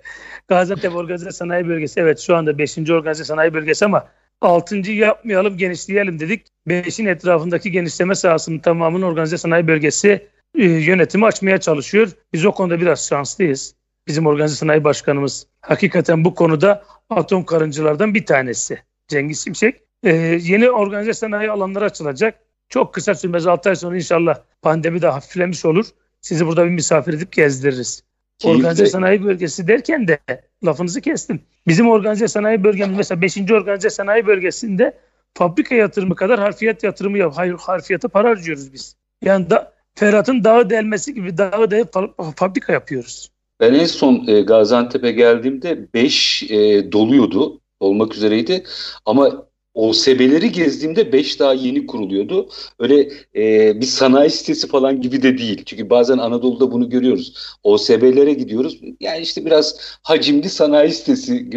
Gaziantep 0.47 0.95
Organize 0.95 1.31
Sanayi 1.31 1.67
Bölgesi 1.67 1.99
evet 1.99 2.19
şu 2.19 2.35
anda 2.35 2.57
5. 2.57 2.77
Organize 2.77 3.23
Sanayi 3.23 3.53
Bölgesi 3.53 3.85
ama 3.85 4.07
6. 4.41 4.91
yapmayalım 4.91 5.57
genişleyelim 5.57 6.19
dedik. 6.19 6.47
5'in 6.67 7.05
etrafındaki 7.05 7.71
genişleme 7.71 8.15
sahasının 8.15 8.59
tamamını 8.59 9.05
Organize 9.05 9.37
Sanayi 9.37 9.67
Bölgesi 9.67 10.27
e, 10.55 10.65
yönetimi 10.65 11.25
açmaya 11.25 11.57
çalışıyor. 11.57 12.09
Biz 12.33 12.45
o 12.45 12.51
konuda 12.51 12.81
biraz 12.81 13.07
şanslıyız. 13.07 13.75
Bizim 14.07 14.27
Organize 14.27 14.55
Sanayi 14.55 14.83
Başkanımız 14.83 15.47
hakikaten 15.61 16.25
bu 16.25 16.35
konuda 16.35 16.83
atom 17.09 17.45
karıncılardan 17.45 18.13
bir 18.13 18.25
tanesi. 18.25 18.79
Cengiz 19.07 19.43
Şimşek. 19.43 19.81
E, 20.03 20.11
yeni 20.41 20.69
organize 20.69 21.13
sanayi 21.13 21.51
alanları 21.51 21.85
açılacak. 21.85 22.39
Çok 22.69 22.93
kısa 22.93 23.15
sürmez 23.15 23.47
6 23.47 23.69
ay 23.69 23.75
sonra 23.75 23.95
inşallah 23.95 24.35
pandemi 24.61 25.01
de 25.01 25.07
hafiflemiş 25.07 25.65
olur. 25.65 25.85
Sizi 26.21 26.47
burada 26.47 26.65
bir 26.65 26.69
misafir 26.69 27.13
edip 27.13 27.31
gezdiririz. 27.31 28.03
Keyifli. 28.39 28.59
Organize 28.59 28.85
sanayi 28.85 29.23
bölgesi 29.23 29.67
derken 29.67 30.07
de 30.07 30.19
lafınızı 30.65 31.01
kestim. 31.01 31.41
Bizim 31.67 31.89
organize 31.89 32.27
sanayi 32.27 32.63
bölgemiz 32.63 32.97
mesela 32.97 33.21
5. 33.21 33.37
organize 33.51 33.89
sanayi 33.89 34.27
bölgesinde 34.27 34.97
fabrika 35.33 35.75
yatırımı 35.75 36.15
kadar 36.15 36.39
harfiyat 36.39 36.83
yatırımı 36.83 37.17
yap. 37.17 37.33
Hayır 37.35 37.53
harfiyata 37.53 38.07
para 38.07 38.29
harcıyoruz 38.29 38.73
biz. 38.73 38.95
Yani 39.21 39.49
da 39.49 39.73
Ferhat'ın 39.99 40.43
dağı 40.43 40.69
delmesi 40.69 41.13
gibi 41.13 41.37
dağı 41.37 41.71
delip 41.71 41.89
fabrika 42.35 42.73
yapıyoruz. 42.73 43.29
Ben 43.59 43.73
en 43.73 43.85
son 43.85 44.27
e, 44.27 44.41
Gaziantep'e 44.41 45.11
geldiğimde 45.11 45.93
5 45.93 46.43
e, 46.43 46.91
doluyordu, 46.91 47.61
olmak 47.79 48.15
üzereydi. 48.15 48.63
Ama 49.05 49.45
OSB'leri 49.73 50.51
gezdiğimde 50.51 51.11
5 51.11 51.39
daha 51.39 51.53
yeni 51.53 51.87
kuruluyordu. 51.87 52.49
Öyle 52.79 53.09
e, 53.35 53.81
bir 53.81 53.85
sanayi 53.85 54.29
sitesi 54.29 54.67
falan 54.67 55.01
gibi 55.01 55.23
de 55.23 55.37
değil. 55.37 55.63
Çünkü 55.65 55.89
bazen 55.89 56.17
Anadolu'da 56.17 56.71
bunu 56.71 56.89
görüyoruz. 56.89 57.55
OSB'lere 57.63 58.33
gidiyoruz. 58.33 58.79
Yani 58.99 59.21
işte 59.21 59.45
biraz 59.45 59.97
hacimli 60.03 60.49
sanayi 60.49 60.91
sitesi. 60.91 61.49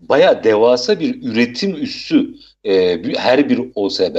Baya 0.00 0.44
devasa 0.44 1.00
bir 1.00 1.22
üretim 1.22 1.74
üssü 1.74 2.34
e, 2.64 3.02
her 3.16 3.48
bir 3.48 3.60
OSB. 3.74 4.16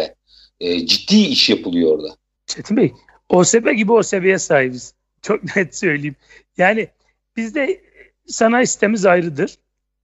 E, 0.59 0.85
ciddi 0.85 1.15
iş 1.15 1.49
yapılıyor 1.49 1.91
orada. 1.91 2.15
Çetin 2.47 2.77
Bey, 2.77 2.91
OSB 3.33 3.71
gibi 3.75 3.91
OSB'ye 3.91 4.39
sahibiz. 4.39 4.93
Çok 5.21 5.55
net 5.55 5.77
söyleyeyim. 5.77 6.15
Yani 6.57 6.87
bizde 7.37 7.81
sanayi 8.27 8.67
sistemimiz 8.67 9.05
ayrıdır. 9.05 9.55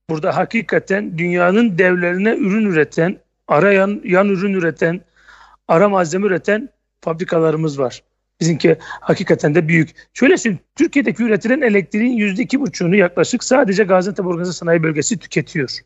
Burada 0.09 0.37
hakikaten 0.37 1.17
dünyanın 1.17 1.77
devlerine 1.77 2.35
ürün 2.35 2.65
üreten, 2.65 3.17
ara 3.47 3.73
yan, 3.73 4.01
yan 4.03 4.29
ürün 4.29 4.53
üreten, 4.53 5.01
ara 5.67 5.89
malzeme 5.89 6.27
üreten 6.27 6.69
fabrikalarımız 7.01 7.79
var. 7.79 8.03
Bizimki 8.39 8.77
hakikaten 8.81 9.55
de 9.55 9.67
büyük. 9.67 9.89
Şöyle 10.13 10.37
söyleyeyim, 10.37 10.63
Türkiye'deki 10.75 11.23
üretilen 11.23 11.61
elektriğin 11.61 12.17
yüzde 12.17 12.43
iki 12.43 12.61
buçuğunu 12.61 12.95
yaklaşık 12.95 13.43
sadece 13.43 13.83
Gaziantep 13.83 14.25
Organize 14.25 14.53
Sanayi 14.53 14.83
Bölgesi 14.83 15.17
tüketiyor. 15.17 15.79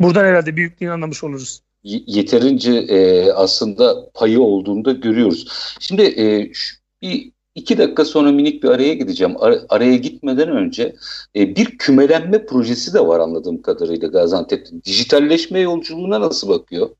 Buradan 0.00 0.24
herhalde 0.24 0.56
büyüklüğünü 0.56 0.90
anlamış 0.90 1.24
oluruz. 1.24 1.62
Yeterince 1.84 2.72
e, 2.72 3.30
aslında 3.32 4.10
payı 4.14 4.40
olduğunu 4.40 4.84
da 4.84 4.92
görüyoruz. 4.92 5.74
Şimdi 5.80 6.02
e, 6.02 6.52
şu, 6.52 6.81
bir 7.02 7.32
İki 7.54 7.78
dakika 7.78 8.04
sonra 8.04 8.32
minik 8.32 8.62
bir 8.62 8.68
araya 8.68 8.94
gideceğim. 8.94 9.34
Ar 9.38 9.54
araya 9.68 9.96
gitmeden 9.96 10.48
önce 10.48 10.94
e, 11.36 11.56
bir 11.56 11.78
kümelenme 11.78 12.46
projesi 12.46 12.94
de 12.94 13.00
var 13.00 13.20
anladığım 13.20 13.62
kadarıyla 13.62 14.08
Gaziantep'te. 14.08 14.84
Dijitalleşme 14.84 15.60
yolculuğuna 15.60 16.20
nasıl 16.20 16.48
bakıyor? 16.48 16.90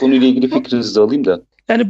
Konuyla 0.00 0.26
ilgili 0.26 0.50
fikrinizi 0.50 0.94
de 0.94 1.00
alayım 1.00 1.24
da. 1.24 1.42
Yani 1.68 1.86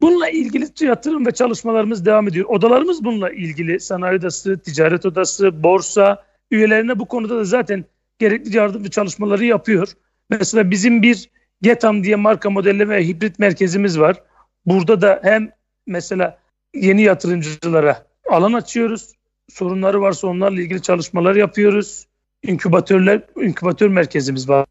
bununla 0.00 0.28
ilgili 0.28 0.66
yatırım 0.80 1.26
ve 1.26 1.30
çalışmalarımız 1.30 2.06
devam 2.06 2.28
ediyor. 2.28 2.46
Odalarımız 2.48 3.04
bununla 3.04 3.30
ilgili. 3.30 3.80
Sanayi 3.80 4.18
odası, 4.18 4.58
ticaret 4.58 5.06
odası, 5.06 5.62
borsa 5.62 6.24
üyelerine 6.50 6.98
bu 6.98 7.04
konuda 7.04 7.36
da 7.36 7.44
zaten 7.44 7.84
gerekli 8.18 8.56
yardımcı 8.56 8.90
çalışmaları 8.90 9.44
yapıyor. 9.44 9.88
Mesela 10.30 10.70
bizim 10.70 11.02
bir 11.02 11.30
GETAM 11.62 12.04
diye 12.04 12.16
marka 12.16 12.50
modelleme 12.50 12.96
ve 12.96 13.08
hibrit 13.08 13.38
merkezimiz 13.38 13.98
var. 13.98 14.22
Burada 14.66 15.00
da 15.00 15.20
hem 15.22 15.50
mesela 15.86 16.38
yeni 16.74 17.02
yatırımcılara 17.02 18.06
alan 18.30 18.52
açıyoruz. 18.52 19.12
Sorunları 19.48 20.00
varsa 20.00 20.26
onlarla 20.26 20.60
ilgili 20.60 20.82
çalışmalar 20.82 21.34
yapıyoruz. 21.34 22.06
İnkübatörler, 22.42 23.22
inkübatör 23.42 23.88
merkezimiz 23.88 24.48
var. 24.48 24.66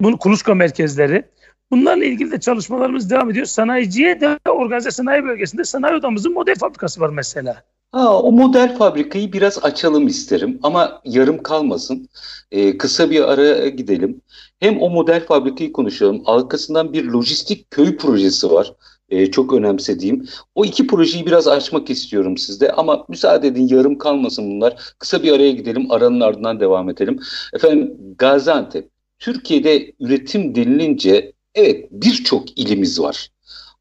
Bunu 0.00 0.18
kuluçka 0.18 0.54
merkezleri. 0.54 1.24
Bunlarla 1.70 2.04
ilgili 2.04 2.30
de 2.30 2.40
çalışmalarımız 2.40 3.10
devam 3.10 3.30
ediyor. 3.30 3.46
Sanayiciye 3.46 4.20
de 4.20 4.38
organize 4.48 4.90
sanayi 4.90 5.24
bölgesinde 5.24 5.64
sanayi 5.64 5.96
odamızın 5.96 6.32
model 6.32 6.54
fabrikası 6.54 7.00
var 7.00 7.08
mesela. 7.08 7.62
Ha, 7.92 8.22
o 8.22 8.32
model 8.32 8.78
fabrikayı 8.78 9.32
biraz 9.32 9.64
açalım 9.64 10.06
isterim 10.06 10.58
ama 10.62 11.00
yarım 11.04 11.42
kalmasın. 11.42 12.08
Ee, 12.50 12.78
kısa 12.78 13.10
bir 13.10 13.32
araya 13.32 13.68
gidelim. 13.68 14.20
Hem 14.60 14.82
o 14.82 14.90
model 14.90 15.26
fabrikayı 15.26 15.72
konuşalım. 15.72 16.22
Arkasından 16.26 16.92
bir 16.92 17.04
lojistik 17.04 17.70
köy 17.70 17.96
projesi 17.96 18.50
var 18.50 18.72
e, 19.12 19.30
çok 19.30 19.52
önemsediğim. 19.52 20.26
O 20.54 20.64
iki 20.64 20.86
projeyi 20.86 21.26
biraz 21.26 21.48
açmak 21.48 21.90
istiyorum 21.90 22.36
sizde 22.38 22.72
ama 22.72 23.04
müsaade 23.08 23.48
edin 23.48 23.68
yarım 23.68 23.98
kalmasın 23.98 24.50
bunlar. 24.50 24.94
Kısa 24.98 25.22
bir 25.22 25.32
araya 25.32 25.50
gidelim 25.50 25.90
aranın 25.90 26.20
ardından 26.20 26.60
devam 26.60 26.90
edelim. 26.90 27.20
Efendim 27.54 27.96
Gaziantep, 28.18 28.90
Türkiye'de 29.18 29.92
üretim 30.00 30.54
denilince 30.54 31.32
evet 31.54 31.88
birçok 31.90 32.58
ilimiz 32.58 33.00
var. 33.00 33.28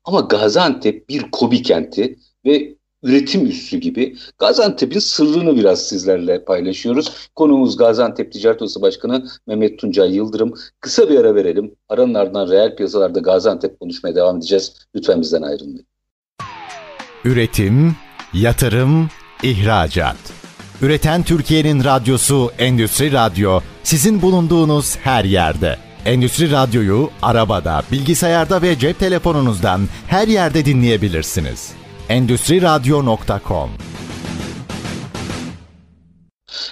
Ama 0.03 0.19
Gaziantep 0.19 1.09
bir 1.09 1.31
kobi 1.31 1.61
kenti 1.61 2.19
ve 2.45 2.75
üretim 3.03 3.46
üssü 3.46 3.77
gibi 3.77 4.15
Gaziantep'in 4.39 5.00
sırrını 5.00 5.55
biraz 5.55 5.88
sizlerle 5.88 6.46
paylaşıyoruz. 6.46 7.12
Konuğumuz 7.36 7.77
Gaziantep 7.77 8.34
Ticaret 8.34 8.62
Odası 8.62 8.81
Başkanı 8.81 9.25
Mehmet 9.48 9.79
Tuncay 9.79 10.15
Yıldırım. 10.15 10.53
Kısa 10.79 11.10
bir 11.10 11.20
ara 11.20 11.36
verelim. 11.36 11.75
Aranın 11.89 12.13
ardından 12.13 12.51
reel 12.51 12.75
piyasalarda 12.75 13.20
Gaziantep 13.20 13.79
konuşmaya 13.79 14.15
devam 14.15 14.38
edeceğiz. 14.38 14.74
Lütfen 14.96 15.22
bizden 15.22 15.41
ayrılmayın. 15.41 15.86
Üretim, 17.25 17.96
yatırım, 18.34 19.10
ihracat. 19.43 20.17
Üreten 20.81 21.24
Türkiye'nin 21.24 21.84
radyosu 21.84 22.51
Endüstri 22.60 23.12
Radyo 23.12 23.60
sizin 23.84 24.22
bulunduğunuz 24.22 24.98
her 24.98 25.24
yerde. 25.24 25.77
Endüstri 26.05 26.51
Radyo'yu 26.51 27.10
arabada, 27.22 27.84
bilgisayarda 27.91 28.62
ve 28.62 28.79
cep 28.79 29.00
telefonunuzdan 29.00 29.81
her 30.08 30.27
yerde 30.27 30.65
dinleyebilirsiniz 30.65 31.80
endüstriradyo.com 32.12 33.70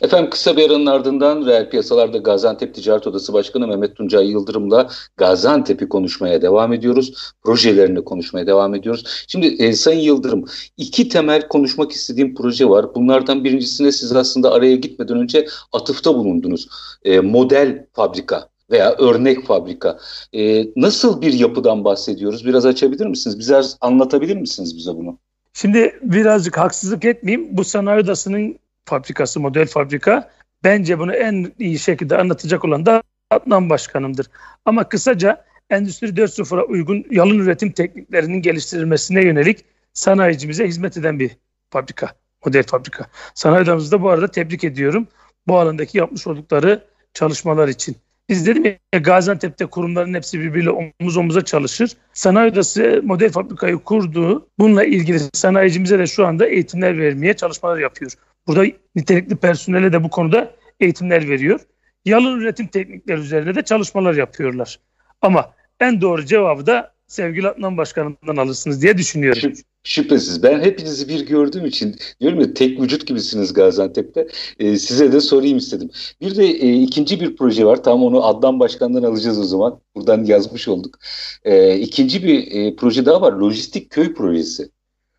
Efendim 0.02 0.30
kısa 0.30 0.58
bir 0.58 0.70
aranın 0.70 0.86
ardından 0.86 1.46
reel 1.46 1.70
piyasalarda 1.70 2.18
Gaziantep 2.18 2.76
Ticaret 2.76 3.08
Odası 3.08 3.34
Başkanı 3.34 3.68
Mehmet 3.68 3.96
Tuncay 3.96 4.28
Yıldırım'la 4.28 4.90
Gaziantep'i 5.18 5.90
konuşmaya 5.90 6.42
devam 6.42 6.74
ediyoruz. 6.74 7.14
Projelerini 7.44 8.04
konuşmaya 8.04 8.48
devam 8.48 8.76
ediyoruz. 8.76 9.26
Şimdi 9.28 9.48
e, 9.48 9.74
Sayın 9.74 10.00
Yıldırım 10.00 10.46
iki 10.78 11.10
temel 11.10 11.48
konuşmak 11.48 11.92
istediğim 11.92 12.36
proje 12.36 12.70
var. 12.70 12.96
Bunlardan 12.96 13.44
birincisine 13.44 13.92
siz 13.92 14.16
aslında 14.16 14.52
araya 14.52 14.76
gitmeden 14.76 15.18
önce 15.18 15.48
atıfta 15.74 16.16
bulundunuz. 16.16 16.68
E, 17.04 17.20
model 17.20 17.86
fabrika 17.94 18.50
veya 18.72 18.96
örnek 18.98 19.46
fabrika. 19.46 20.00
E, 20.34 20.66
nasıl 20.76 21.22
bir 21.22 21.34
yapıdan 21.34 21.84
bahsediyoruz? 21.84 22.46
Biraz 22.46 22.66
açabilir 22.66 23.06
misiniz? 23.06 23.40
Biraz 23.40 23.78
anlatabilir 23.82 24.36
misiniz 24.36 24.78
bize 24.78 24.96
bunu? 24.96 25.20
Şimdi 25.62 26.00
birazcık 26.02 26.58
haksızlık 26.58 27.06
etmeyeyim. 27.06 27.58
Bu 27.58 27.64
sanayi 27.64 28.02
odasının 28.02 28.60
fabrikası, 28.86 29.40
model 29.40 29.68
fabrika. 29.68 30.32
Bence 30.64 31.00
bunu 31.00 31.14
en 31.14 31.54
iyi 31.60 31.80
şekilde 31.80 32.18
anlatacak 32.18 32.66
olan 32.66 32.86
da 32.86 33.04
Adnan 33.30 33.70
Başkanımdır. 33.70 34.28
Ama 34.66 34.90
kısaca 34.90 35.46
Endüstri 35.70 36.08
4.0'a 36.08 36.64
uygun 36.64 37.06
yalın 37.12 37.40
üretim 37.40 37.72
tekniklerinin 37.72 38.42
geliştirilmesine 38.42 39.24
yönelik 39.24 39.66
sanayicimize 39.94 40.68
hizmet 40.68 40.98
eden 40.98 41.20
bir 41.20 41.32
fabrika, 41.70 42.14
model 42.46 42.64
fabrika. 42.64 43.06
Sanayi 43.34 43.64
odamızı 43.64 44.02
bu 44.02 44.10
arada 44.10 44.32
tebrik 44.32 44.64
ediyorum. 44.64 45.08
Bu 45.48 45.60
alandaki 45.60 45.98
yapmış 45.98 46.28
oldukları 46.28 46.84
çalışmalar 47.14 47.68
için. 47.68 47.96
Biz 48.30 48.48
dedim 48.48 48.64
ya 48.94 49.00
Gaziantep'te 49.00 49.66
kurumların 49.66 50.14
hepsi 50.14 50.40
birbiriyle 50.40 50.70
omuz 50.70 51.18
omuza 51.18 51.46
çalışır. 51.46 51.92
Sanayi 52.14 52.52
Odası 52.52 53.02
model 53.04 53.32
fabrikayı 53.32 53.78
kurduğu 53.78 54.48
bununla 54.60 54.84
ilgili 54.84 55.20
sanayicimize 55.34 56.00
de 56.00 56.08
şu 56.08 56.28
anda 56.28 56.48
eğitimler 56.48 57.00
vermeye 57.00 57.34
çalışmalar 57.34 57.78
yapıyor. 57.78 58.12
Burada 58.48 58.66
nitelikli 58.96 59.36
personele 59.36 59.94
de 59.94 60.04
bu 60.04 60.10
konuda 60.10 60.52
eğitimler 60.80 61.30
veriyor. 61.30 61.60
Yalın 62.06 62.40
üretim 62.40 62.68
teknikleri 62.68 63.20
üzerinde 63.20 63.56
de 63.56 63.62
çalışmalar 63.62 64.14
yapıyorlar. 64.14 64.80
Ama 65.22 65.54
en 65.80 66.02
doğru 66.02 66.26
cevabı 66.26 66.66
da 66.66 66.94
sevgili 67.08 67.48
Adnan 67.48 67.78
Başkanım'dan 67.78 68.38
alırsınız 68.38 68.82
diye 68.82 68.98
düşünüyorum. 68.98 69.54
Şüphesiz. 69.84 70.44
Ben 70.44 70.60
hepinizi 70.60 71.10
bir 71.10 71.26
gördüğüm 71.26 71.66
için 71.66 71.96
diyorum 72.22 72.40
ya 72.40 72.54
tek 72.54 72.82
vücut 72.82 73.08
gibisiniz 73.08 73.54
Gaziantep'te. 73.54 74.28
E, 74.60 74.78
size 74.78 75.12
de 75.12 75.22
sorayım 75.22 75.58
istedim. 75.58 75.90
Bir 76.22 76.36
de 76.36 76.46
e, 76.46 76.74
ikinci 76.74 77.22
bir 77.22 77.36
proje 77.36 77.66
var. 77.66 77.84
Tam 77.84 78.04
onu 78.04 78.26
Adnan 78.26 78.60
Başkan'dan 78.60 79.04
alacağız 79.04 79.40
o 79.40 79.44
zaman. 79.44 79.80
Buradan 79.96 80.26
yazmış 80.26 80.68
olduk. 80.68 81.00
E, 81.44 81.78
ikinci 81.78 82.24
bir 82.24 82.52
e, 82.52 82.76
proje 82.76 83.06
daha 83.06 83.22
var. 83.22 83.34
Lojistik 83.34 83.90
köy 83.90 84.14
projesi. 84.14 84.70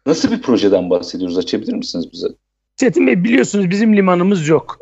Nasıl 0.06 0.30
bir 0.30 0.42
projeden 0.42 0.90
bahsediyoruz? 0.90 1.38
Açabilir 1.38 1.72
misiniz 1.72 2.12
bize? 2.12 2.28
Çetin 2.76 3.06
Bey 3.06 3.24
biliyorsunuz 3.24 3.70
bizim 3.70 3.96
limanımız 3.96 4.48
yok. 4.48 4.78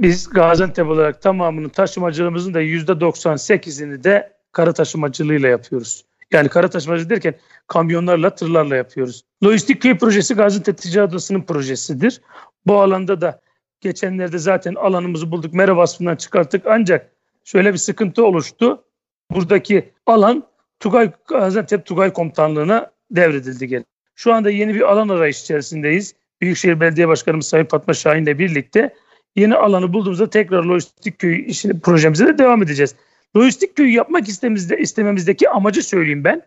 Biz 0.00 0.28
Gaziantep 0.28 0.88
olarak 0.88 1.22
tamamının 1.22 1.68
taşımacılığımızın 1.68 2.54
da 2.54 2.62
%98'ini 2.62 4.04
de 4.04 4.32
kara 4.52 4.72
taşımacılığıyla 4.72 5.48
yapıyoruz. 5.48 6.04
Yani 6.32 6.48
kara 6.48 6.70
taşımacı 6.70 7.10
derken 7.10 7.34
kamyonlarla, 7.66 8.34
tırlarla 8.34 8.76
yapıyoruz. 8.76 9.24
Lojistik 9.44 9.82
köy 9.82 9.98
projesi 9.98 10.34
Gaziantep 10.34 10.78
Ticaret 10.78 11.10
Odası'nın 11.10 11.42
projesidir. 11.42 12.20
Bu 12.66 12.80
alanda 12.80 13.20
da 13.20 13.40
geçenlerde 13.80 14.38
zaten 14.38 14.74
alanımızı 14.74 15.30
bulduk. 15.30 15.54
Mera 15.54 15.76
vasfından 15.76 16.16
çıkarttık 16.16 16.66
ancak 16.66 17.10
şöyle 17.44 17.72
bir 17.72 17.78
sıkıntı 17.78 18.24
oluştu. 18.24 18.84
Buradaki 19.30 19.92
alan 20.06 20.44
Tugay 20.80 21.10
Gaziantep 21.28 21.86
Tugay 21.86 22.12
Komutanlığı'na 22.12 22.90
devredildi 23.10 23.68
geri. 23.68 23.84
Şu 24.14 24.34
anda 24.34 24.50
yeni 24.50 24.74
bir 24.74 24.92
alan 24.92 25.08
arayış 25.08 25.42
içerisindeyiz. 25.42 26.14
Büyükşehir 26.40 26.80
Belediye 26.80 27.08
Başkanımız 27.08 27.46
Sayın 27.46 27.64
Fatma 27.64 27.94
Şahin 27.94 28.22
ile 28.22 28.38
birlikte 28.38 28.94
yeni 29.36 29.56
alanı 29.56 29.92
bulduğumuzda 29.92 30.30
tekrar 30.30 30.64
lojistik 30.64 31.18
köy 31.18 31.44
işini 31.46 31.80
projemize 31.80 32.26
de 32.26 32.38
devam 32.38 32.62
edeceğiz. 32.62 32.94
Lojistik 33.36 33.76
köyü 33.76 33.90
yapmak 33.90 34.28
istememizde, 34.28 34.78
istememizdeki 34.78 35.50
amacı 35.50 35.82
söyleyeyim 35.82 36.24
ben. 36.24 36.42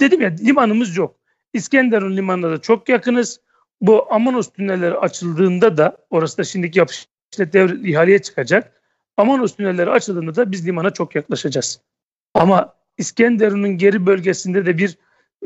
Dedim 0.00 0.20
ya 0.20 0.28
limanımız 0.28 0.96
yok. 0.96 1.16
İskenderun 1.52 2.16
limanına 2.16 2.50
da 2.50 2.60
çok 2.60 2.88
yakınız. 2.88 3.40
Bu 3.80 4.12
Amanos 4.12 4.52
tünelleri 4.52 4.94
açıldığında 4.98 5.76
da 5.76 5.96
orası 6.10 6.38
da 6.38 6.44
şimdiki 6.44 6.78
yapış 6.78 7.08
devre 7.38 7.88
ihaleye 7.88 8.18
çıkacak. 8.18 8.80
Amanos 9.16 9.56
tünelleri 9.56 9.90
açıldığında 9.90 10.36
da 10.36 10.52
biz 10.52 10.66
limana 10.66 10.90
çok 10.90 11.14
yaklaşacağız. 11.14 11.80
Ama 12.34 12.74
İskenderun'un 12.98 13.78
geri 13.78 14.06
bölgesinde 14.06 14.66
de 14.66 14.78
bir 14.78 14.98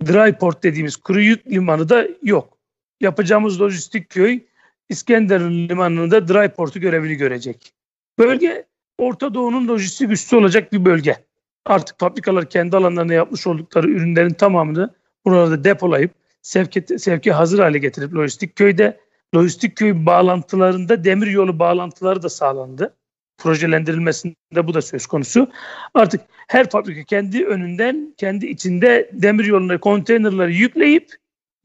dry 0.07 0.33
port 0.33 0.63
dediğimiz 0.63 0.97
kuru 0.97 1.21
yük 1.21 1.47
limanı 1.47 1.89
da 1.89 2.09
yok. 2.23 2.59
Yapacağımız 3.01 3.61
lojistik 3.61 4.11
köy 4.11 4.41
İskenderun 4.89 5.69
limanında 5.69 6.29
dry 6.29 6.49
portu 6.49 6.81
görevini 6.81 7.15
görecek. 7.15 7.73
Bölge 8.19 8.67
Orta 8.99 9.35
Doğu'nun 9.35 9.69
lojistik 9.69 10.11
üssü 10.11 10.37
olacak 10.37 10.73
bir 10.73 10.85
bölge. 10.85 11.17
Artık 11.67 12.01
fabrikalar 12.01 12.51
kendi 12.51 12.77
alanlarına 12.77 13.15
yapmış 13.15 13.47
oldukları 13.47 13.91
ürünlerin 13.91 14.35
tamamını 14.35 14.95
burada 15.25 15.65
depolayıp 15.65 16.11
sevki, 16.43 16.99
sevki 16.99 17.33
hazır 17.33 17.59
hale 17.59 17.79
getirip 17.79 18.15
lojistik 18.15 18.57
köyde 18.57 19.01
lojistik 19.37 19.77
köy 19.77 20.07
bağlantılarında 20.07 21.05
demir 21.05 21.27
yolu 21.27 21.59
bağlantıları 21.59 22.23
da 22.23 22.29
sağlandı. 22.29 22.95
Projelendirilmesinde 23.39 24.67
bu 24.67 24.75
da 24.75 24.83
söz 24.83 25.07
konusu. 25.07 25.51
Artık 25.95 26.21
her 26.49 26.71
fabrika 26.71 27.05
kendi 27.05 27.45
önünden, 27.45 28.15
kendi 28.17 28.47
içinde 28.47 29.11
demir 29.13 29.45
yoluna 29.45 29.81
konteynerları 29.81 30.53
yükleyip 30.53 31.13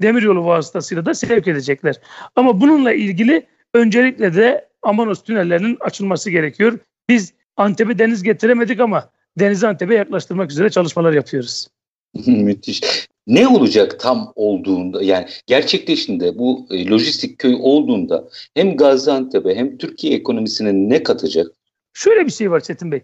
demir 0.02 0.22
yolu 0.22 0.46
vasıtasıyla 0.46 1.06
da 1.06 1.14
sevk 1.14 1.48
edecekler. 1.48 1.96
Ama 2.36 2.62
bununla 2.62 2.94
ilgili 2.94 3.48
öncelikle 3.74 4.36
de 4.36 4.70
Amanos 4.82 5.24
tünellerinin 5.24 5.78
açılması 5.80 6.30
gerekiyor. 6.30 6.80
Biz 7.10 7.34
Antep'e 7.58 8.00
deniz 8.00 8.24
getiremedik 8.24 8.80
ama 8.80 9.12
denizi 9.40 9.68
Antep'e 9.68 9.96
yaklaştırmak 9.96 10.52
üzere 10.52 10.70
çalışmalar 10.70 11.14
yapıyoruz. 11.14 11.68
Müthiş. 12.28 13.08
Ne 13.28 13.48
olacak 13.48 14.00
tam 14.00 14.34
olduğunda 14.36 15.04
yani 15.04 15.28
gerçekleştiğinde 15.48 16.38
bu 16.38 16.68
e, 16.72 16.88
lojistik 16.90 17.40
köy 17.40 17.56
olduğunda 17.60 18.30
hem 18.54 18.78
Gaziantep'e 18.78 19.56
hem 19.56 19.78
Türkiye 19.78 20.14
ekonomisine 20.14 20.74
ne 20.74 21.04
katacak? 21.04 21.48
Şöyle 21.94 22.26
bir 22.26 22.32
şey 22.32 22.52
var 22.52 22.60
Çetin 22.60 22.92
Bey. 22.92 23.02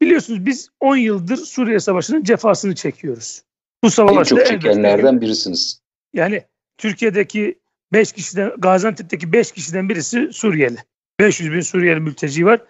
Biliyorsunuz 0.00 0.46
biz 0.46 0.68
10 0.80 0.96
yıldır 0.96 1.36
Suriye 1.36 1.80
Savaşı'nın 1.80 2.22
cefasını 2.22 2.74
çekiyoruz. 2.74 3.42
Bu 3.84 3.90
savaşta 3.90 4.20
en 4.20 4.24
çok 4.24 4.46
çekenlerden 4.46 5.20
birisiniz. 5.20 5.80
Yani 6.14 6.42
Türkiye'deki 6.78 7.58
5 7.92 8.12
kişiden 8.12 8.52
Gaziantep'teki 8.58 9.32
5 9.32 9.52
kişiden 9.52 9.88
birisi 9.88 10.28
Suriyeli. 10.32 10.76
500 11.20 11.52
bin 11.52 11.60
Suriyeli 11.60 12.00
mülteci 12.00 12.46
var 12.46 12.60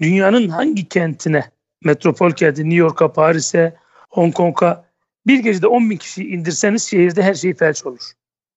dünyanın 0.00 0.48
hangi 0.48 0.88
kentine, 0.88 1.44
metropol 1.84 2.30
kenti 2.30 2.62
New 2.62 2.76
York'a, 2.76 3.12
Paris'e, 3.12 3.76
Hong 4.10 4.34
Kong'a 4.34 4.84
bir 5.26 5.38
gecede 5.38 5.66
10 5.66 5.90
bin 5.90 5.96
kişi 5.96 6.28
indirseniz 6.28 6.82
şehirde 6.82 7.22
her 7.22 7.34
şey 7.34 7.54
felç 7.54 7.86
olur. 7.86 8.12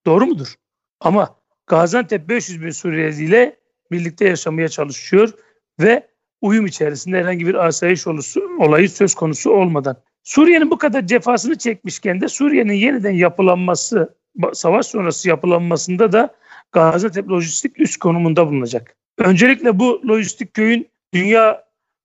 Doğru 0.05 0.25
mudur? 0.25 0.55
Ama 0.99 1.35
Gaziantep 1.67 2.29
500 2.29 2.61
bin 2.61 2.69
Suriyeli 2.69 3.23
ile 3.23 3.55
birlikte 3.91 4.27
yaşamaya 4.27 4.69
çalışıyor 4.69 5.29
ve 5.79 6.07
uyum 6.41 6.65
içerisinde 6.65 7.17
herhangi 7.17 7.47
bir 7.47 7.65
asayiş 7.65 8.07
olayı 8.59 8.89
söz 8.89 9.15
konusu 9.15 9.51
olmadan. 9.51 9.97
Suriye'nin 10.23 10.71
bu 10.71 10.77
kadar 10.77 11.07
cefasını 11.07 11.57
çekmişken 11.57 12.21
de 12.21 12.27
Suriye'nin 12.27 12.73
yeniden 12.73 13.11
yapılanması, 13.11 14.15
savaş 14.53 14.85
sonrası 14.85 15.29
yapılanmasında 15.29 16.11
da 16.11 16.35
Gaziantep 16.71 17.29
lojistik 17.29 17.79
üst 17.79 17.97
konumunda 17.97 18.47
bulunacak. 18.47 18.95
Öncelikle 19.17 19.79
bu 19.79 20.01
lojistik 20.07 20.53
köyün 20.53 20.87
dünya 21.13 21.63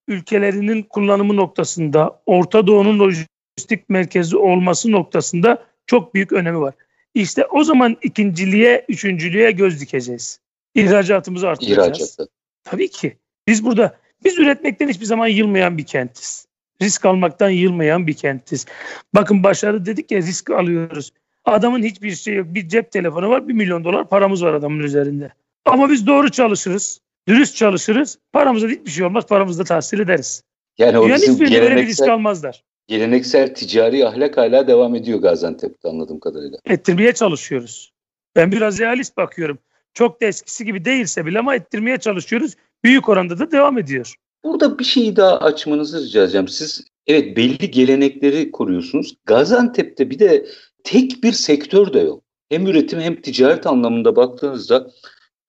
ülkelerinin 0.09 0.83
kullanımı 0.83 1.37
noktasında, 1.37 2.21
Orta 2.27 2.67
Doğu'nun 2.67 2.99
lojistik 2.99 3.89
merkezi 3.89 4.37
olması 4.37 4.93
noktasında 4.93 5.65
çok 5.87 6.15
büyük 6.15 6.33
önemi 6.33 6.61
var. 6.61 6.75
İşte 7.15 7.47
o 7.47 7.65
zaman 7.65 7.97
ikinciliğe, 8.03 8.85
üçüncülüğe 8.89 9.51
göz 9.51 9.81
dikeceğiz. 9.81 10.41
İhracatımızı 10.75 11.49
arttıracağız. 11.49 11.89
İhracatı. 11.89 12.29
Tabii 12.65 12.89
ki. 12.89 13.17
Biz 13.47 13.65
burada, 13.65 13.97
biz 14.25 14.39
üretmekten 14.39 14.89
hiçbir 14.89 15.05
zaman 15.05 15.27
yılmayan 15.27 15.79
bir 15.79 15.87
kentiz. 15.87 16.47
Risk 16.83 17.05
almaktan 17.05 17.51
yılmayan 17.51 18.07
bir 18.07 18.15
kentiz. 18.15 18.67
Bakın 19.15 19.43
başarı 19.43 19.87
dedik 19.87 20.11
ya 20.11 20.19
risk 20.19 20.51
alıyoruz. 20.51 21.13
Adamın 21.45 21.83
hiçbir 21.83 22.15
şey 22.15 22.35
yok. 22.35 22.47
Bir 22.51 22.69
cep 22.69 22.93
telefonu 22.93 23.29
var, 23.29 23.49
bir 23.49 23.53
milyon 23.53 23.85
dolar 23.85 24.09
paramız 24.09 24.45
var 24.45 24.55
adamın 24.55 24.81
üzerinde. 24.81 25.33
Ama 25.65 25.91
biz 25.91 26.07
doğru 26.07 26.31
çalışırız 26.31 27.01
dürüst 27.29 27.57
çalışırız. 27.57 28.19
Paramıza 28.33 28.69
hiçbir 28.69 28.91
şey 28.91 29.05
olmaz. 29.05 29.27
Paramızı 29.27 29.61
da 29.61 29.65
tahsil 29.65 29.99
ederiz. 29.99 30.43
Yani 30.79 30.99
o 30.99 31.05
Dünyanın 31.05 31.23
bizim 31.23 31.41
bir 31.41 31.87
risk 31.87 32.09
almazlar. 32.09 32.65
Geleneksel 32.89 33.55
ticari 33.55 34.07
ahlak 34.07 34.37
hala 34.37 34.67
devam 34.67 34.95
ediyor 34.95 35.19
Gaziantep'te 35.19 35.89
anladığım 35.89 36.21
kadarıyla. 36.21 36.59
Ettirmeye 36.65 37.13
çalışıyoruz. 37.13 37.93
Ben 38.37 38.53
biraz 38.53 38.79
realist 38.79 39.17
bakıyorum. 39.17 39.59
Çok 39.95 40.21
da 40.21 40.27
eskisi 40.27 40.65
gibi 40.65 40.85
değilse 40.85 41.27
bile 41.27 41.39
ama 41.39 41.55
ettirmeye 41.55 41.99
çalışıyoruz. 41.99 42.55
Büyük 42.85 43.09
oranda 43.09 43.39
da 43.39 43.51
devam 43.51 43.79
ediyor. 43.79 44.15
Burada 44.45 44.79
bir 44.79 44.85
şeyi 44.85 45.17
daha 45.17 45.39
açmanızı 45.39 46.07
rica 46.07 46.23
edeceğim. 46.23 46.49
Siz 46.49 46.85
evet 47.07 47.37
belli 47.37 47.71
gelenekleri 47.71 48.51
koruyorsunuz. 48.51 49.15
Gaziantep'te 49.25 50.11
bir 50.11 50.19
de 50.19 50.47
tek 50.85 51.23
bir 51.23 51.33
sektör 51.33 51.93
de 51.93 52.01
yok. 52.01 52.23
Hem 52.51 52.67
üretim 52.67 53.01
hem 53.01 53.21
ticaret 53.21 53.67
anlamında 53.67 54.17
baktığınızda 54.17 54.91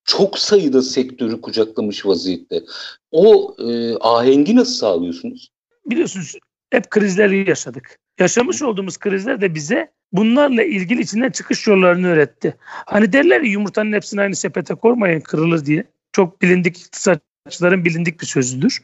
çok 0.05 0.39
sayıda 0.39 0.81
sektörü 0.81 1.41
kucaklamış 1.41 2.05
vaziyette. 2.05 2.63
O 3.11 3.55
e, 3.59 3.95
ahengi 3.99 4.55
nasıl 4.55 4.73
sağlıyorsunuz? 4.73 5.51
Biliyorsunuz 5.85 6.35
hep 6.69 6.89
krizleri 6.89 7.49
yaşadık. 7.49 7.99
Yaşamış 8.19 8.61
olduğumuz 8.61 8.97
krizler 8.97 9.41
de 9.41 9.55
bize 9.55 9.91
bunlarla 10.11 10.63
ilgili 10.63 11.01
içinden 11.01 11.29
çıkış 11.29 11.67
yollarını 11.67 12.07
öğretti. 12.07 12.55
Hani 12.61 13.13
derler 13.13 13.41
ya 13.41 13.51
yumurtanın 13.51 13.93
hepsini 13.93 14.21
aynı 14.21 14.35
sepete 14.35 14.75
koymayın 14.75 15.19
kırılır 15.19 15.65
diye. 15.65 15.83
Çok 16.11 16.41
bilindik 16.41 16.77
iktisatçıların 16.77 17.85
bilindik 17.85 18.21
bir 18.21 18.25
sözüdür. 18.25 18.83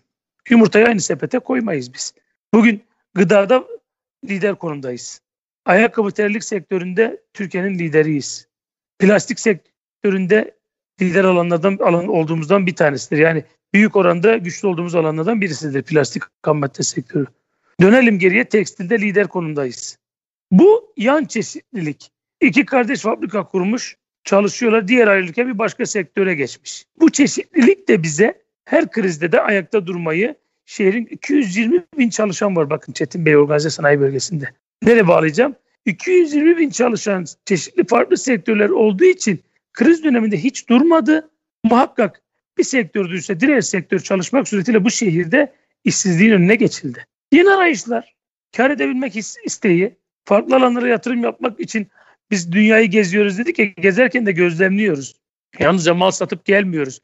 Yumurtayı 0.50 0.88
aynı 0.88 1.02
sepete 1.02 1.40
koymayız 1.40 1.94
biz. 1.94 2.14
Bugün 2.54 2.84
gıdada 3.14 3.66
lider 4.30 4.56
konumdayız. 4.56 5.22
Ayakkabı 5.66 6.12
terlik 6.12 6.44
sektöründe 6.44 7.22
Türkiye'nin 7.34 7.80
lideriyiz. 7.80 8.48
Plastik 9.00 9.40
sektöründe 9.40 10.56
lider 11.02 11.24
alanlardan 11.24 11.78
alan 11.78 12.08
olduğumuzdan 12.08 12.66
bir 12.66 12.76
tanesidir. 12.76 13.18
Yani 13.18 13.44
büyük 13.74 13.96
oranda 13.96 14.38
güçlü 14.38 14.68
olduğumuz 14.68 14.96
alanlardan 14.96 15.42
birisidir 15.42 15.84
plastik 15.84 16.24
ham 16.44 16.58
madde 16.58 16.84
sektörü. 16.84 17.26
Dönelim 17.82 18.20
geriye 18.20 18.46
tekstilde 18.46 19.02
lider 19.02 19.28
konumdayız. 19.28 19.98
Bu 20.52 20.94
yan 20.98 21.26
çeşitlilik. 21.26 22.12
İki 22.42 22.66
kardeş 22.66 23.02
fabrika 23.02 23.44
kurmuş, 23.44 23.96
çalışıyorlar. 24.24 24.88
Diğer 24.88 25.08
ayrılırken 25.08 25.48
bir 25.48 25.58
başka 25.58 25.86
sektöre 25.86 26.36
geçmiş. 26.36 26.86
Bu 27.00 27.12
çeşitlilik 27.12 27.88
de 27.88 28.04
bize 28.04 28.42
her 28.66 28.92
krizde 28.92 29.32
de 29.32 29.42
ayakta 29.42 29.88
durmayı, 29.88 30.36
şehrin 30.66 31.06
220 31.06 31.84
bin 31.98 32.10
çalışan 32.10 32.56
var 32.56 32.70
bakın 32.70 32.94
Çetin 32.94 33.26
Bey 33.26 33.38
Organize 33.38 33.70
Sanayi 33.70 34.00
Bölgesi'nde. 34.00 34.46
Nereye 34.84 35.08
bağlayacağım? 35.08 35.56
220 35.86 36.58
bin 36.58 36.70
çalışan 36.70 37.26
çeşitli 37.46 37.88
farklı 37.88 38.18
sektörler 38.18 38.70
olduğu 38.70 39.06
için 39.06 39.40
kriz 39.76 40.04
döneminde 40.04 40.44
hiç 40.44 40.70
durmadı. 40.70 41.30
Muhakkak 41.64 42.22
bir 42.58 42.64
sektör 42.64 43.10
düşse 43.10 43.40
diğer 43.40 43.62
sektör 43.62 44.00
çalışmak 44.00 44.48
suretiyle 44.48 44.86
bu 44.86 44.92
şehirde 44.92 45.54
işsizliğin 45.84 46.32
önüne 46.32 46.56
geçildi. 46.56 47.06
Yeni 47.32 47.50
arayışlar, 47.50 48.16
kar 48.58 48.72
edebilmek 48.72 49.16
isteği, 49.46 49.96
farklı 50.26 50.56
alanlara 50.56 50.88
yatırım 50.88 51.24
yapmak 51.24 51.60
için 51.60 51.88
biz 52.32 52.52
dünyayı 52.52 52.88
geziyoruz 52.88 53.38
dedik 53.38 53.60
ya 53.60 53.66
gezerken 53.66 54.26
de 54.26 54.32
gözlemliyoruz. 54.32 55.16
Yalnızca 55.60 55.94
mal 55.94 56.12
satıp 56.12 56.46
gelmiyoruz. 56.46 57.02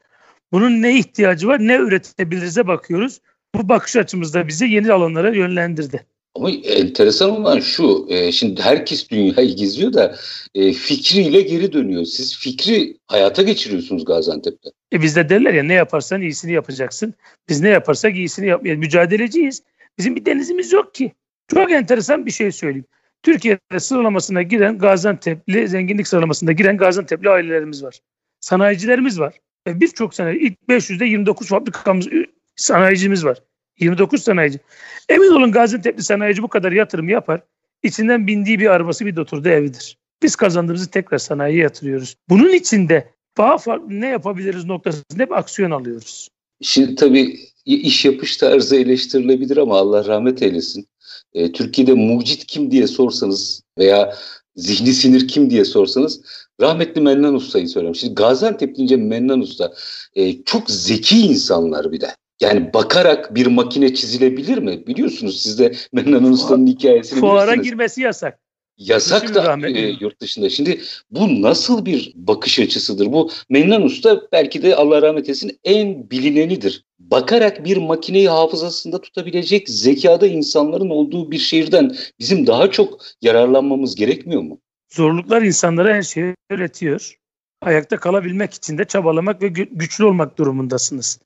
Bunun 0.52 0.82
ne 0.82 0.98
ihtiyacı 0.98 1.48
var 1.48 1.60
ne 1.60 1.76
üretebilirize 1.76 2.66
bakıyoruz. 2.66 3.20
Bu 3.54 3.68
bakış 3.68 3.96
açımızda 3.96 4.48
bizi 4.48 4.66
yeni 4.66 4.92
alanlara 4.92 5.30
yönlendirdi. 5.30 6.06
Ama 6.34 6.50
enteresan 6.50 7.30
olan 7.30 7.60
şu, 7.60 8.06
e, 8.08 8.32
şimdi 8.32 8.62
herkes 8.62 9.10
dünyayı 9.10 9.56
geziyor 9.56 9.92
da 9.92 10.16
e, 10.54 10.72
fikriyle 10.72 11.40
geri 11.40 11.72
dönüyor. 11.72 12.04
Siz 12.04 12.38
fikri 12.38 12.96
hayata 13.06 13.42
geçiriyorsunuz 13.42 14.04
Gaziantep'te. 14.04 14.70
E 14.92 15.02
bizde 15.02 15.28
derler 15.28 15.54
ya 15.54 15.62
ne 15.62 15.74
yaparsan 15.74 16.22
iyisini 16.22 16.52
yapacaksın. 16.52 17.14
Biz 17.48 17.60
ne 17.60 17.68
yaparsak 17.68 18.16
iyisini 18.16 18.46
yapmayız. 18.46 18.78
Mücadeleciyiz. 18.78 19.62
Bizim 19.98 20.16
bir 20.16 20.26
denizimiz 20.26 20.72
yok 20.72 20.94
ki. 20.94 21.12
Çok 21.48 21.72
enteresan 21.72 22.26
bir 22.26 22.30
şey 22.30 22.52
söyleyeyim. 22.52 22.86
Türkiye'de 23.22 23.80
sıralamasına 23.80 24.42
giren 24.42 24.78
Gaziantep'li, 24.78 25.68
zenginlik 25.68 26.08
sıralamasında 26.08 26.52
giren 26.52 26.76
Gaziantep'li 26.76 27.30
ailelerimiz 27.30 27.82
var. 27.82 28.00
Sanayicilerimiz 28.40 29.20
var. 29.20 29.34
Ve 29.66 29.80
birçok 29.80 30.14
sene 30.14 30.36
ilk 30.36 30.58
500'de 30.68 31.04
29 31.04 31.48
fabrikamız, 31.48 32.08
sanayicimiz 32.56 33.24
var. 33.24 33.38
29 33.82 34.22
sanayici. 34.22 34.60
Emin 35.08 35.30
olun 35.30 35.52
Gaziantep'li 35.52 36.02
sanayici 36.02 36.42
bu 36.42 36.48
kadar 36.48 36.72
yatırım 36.72 37.08
yapar. 37.08 37.40
İçinden 37.82 38.26
bindiği 38.26 38.58
bir 38.60 38.66
arabası 38.66 39.06
bir 39.06 39.16
de 39.16 39.52
evidir. 39.52 39.98
Biz 40.22 40.36
kazandığımızı 40.36 40.90
tekrar 40.90 41.18
sanayiye 41.18 41.62
yatırıyoruz. 41.62 42.16
Bunun 42.28 42.52
içinde 42.52 43.10
daha 43.36 43.58
farklı 43.58 44.00
ne 44.00 44.08
yapabiliriz 44.08 44.64
noktasında 44.64 45.22
hep 45.22 45.32
aksiyon 45.32 45.70
alıyoruz. 45.70 46.28
Şimdi 46.62 46.94
tabii 46.94 47.38
iş 47.66 48.04
yapış 48.04 48.36
tarzı 48.36 48.76
eleştirilebilir 48.76 49.56
ama 49.56 49.78
Allah 49.78 50.06
rahmet 50.06 50.42
eylesin. 50.42 50.88
E, 51.34 51.52
Türkiye'de 51.52 51.92
mucit 51.92 52.46
kim 52.46 52.70
diye 52.70 52.86
sorsanız 52.86 53.62
veya 53.78 54.14
zihni 54.56 54.92
sinir 54.92 55.28
kim 55.28 55.50
diye 55.50 55.64
sorsanız 55.64 56.20
rahmetli 56.60 57.00
Mennan 57.00 57.34
Usta'yı 57.34 57.68
söylüyorum. 57.68 58.00
Şimdi 58.00 58.14
Gaziantep 58.14 58.76
deyince 58.76 58.96
Mennan 58.96 59.40
Usta 59.40 59.74
e, 60.14 60.42
çok 60.42 60.70
zeki 60.70 61.20
insanlar 61.20 61.92
bir 61.92 62.00
de. 62.00 62.16
Yani 62.42 62.74
bakarak 62.74 63.34
bir 63.34 63.46
makine 63.46 63.94
çizilebilir 63.94 64.58
mi? 64.58 64.86
Biliyorsunuz 64.86 65.42
siz 65.42 65.58
de 65.58 65.72
Mennan 65.92 66.24
Usta'nın 66.24 66.66
hikayesini 66.66 67.20
Fuara 67.20 67.46
bilirsiniz. 67.46 67.70
girmesi 67.70 68.00
yasak. 68.00 68.38
Yasak 68.78 69.34
da 69.34 69.68
e, 69.68 69.96
yurt 70.00 70.20
dışında. 70.20 70.50
Şimdi 70.50 70.80
bu 71.10 71.42
nasıl 71.42 71.84
bir 71.84 72.12
bakış 72.14 72.58
açısıdır? 72.58 73.12
Bu 73.12 73.30
Mennan 73.50 73.82
Usta 73.82 74.22
belki 74.32 74.62
de 74.62 74.76
Allah 74.76 75.02
rahmet 75.02 75.24
eylesin 75.24 75.58
en 75.64 76.10
bilinenidir. 76.10 76.84
Bakarak 76.98 77.64
bir 77.64 77.76
makineyi 77.76 78.28
hafızasında 78.28 79.00
tutabilecek 79.00 79.68
zekada 79.68 80.26
insanların 80.26 80.90
olduğu 80.90 81.30
bir 81.30 81.38
şehirden 81.38 81.96
bizim 82.18 82.46
daha 82.46 82.70
çok 82.70 83.00
yararlanmamız 83.22 83.94
gerekmiyor 83.94 84.42
mu? 84.42 84.60
Zorluklar 84.92 85.42
insanlara 85.42 85.94
her 85.94 86.02
şeyi 86.02 86.34
öğretiyor. 86.50 87.14
Ayakta 87.60 87.96
kalabilmek 87.96 88.54
için 88.54 88.78
de 88.78 88.84
çabalamak 88.84 89.42
ve 89.42 89.48
güçlü 89.48 90.04
olmak 90.04 90.38
durumundasınız. 90.38 91.18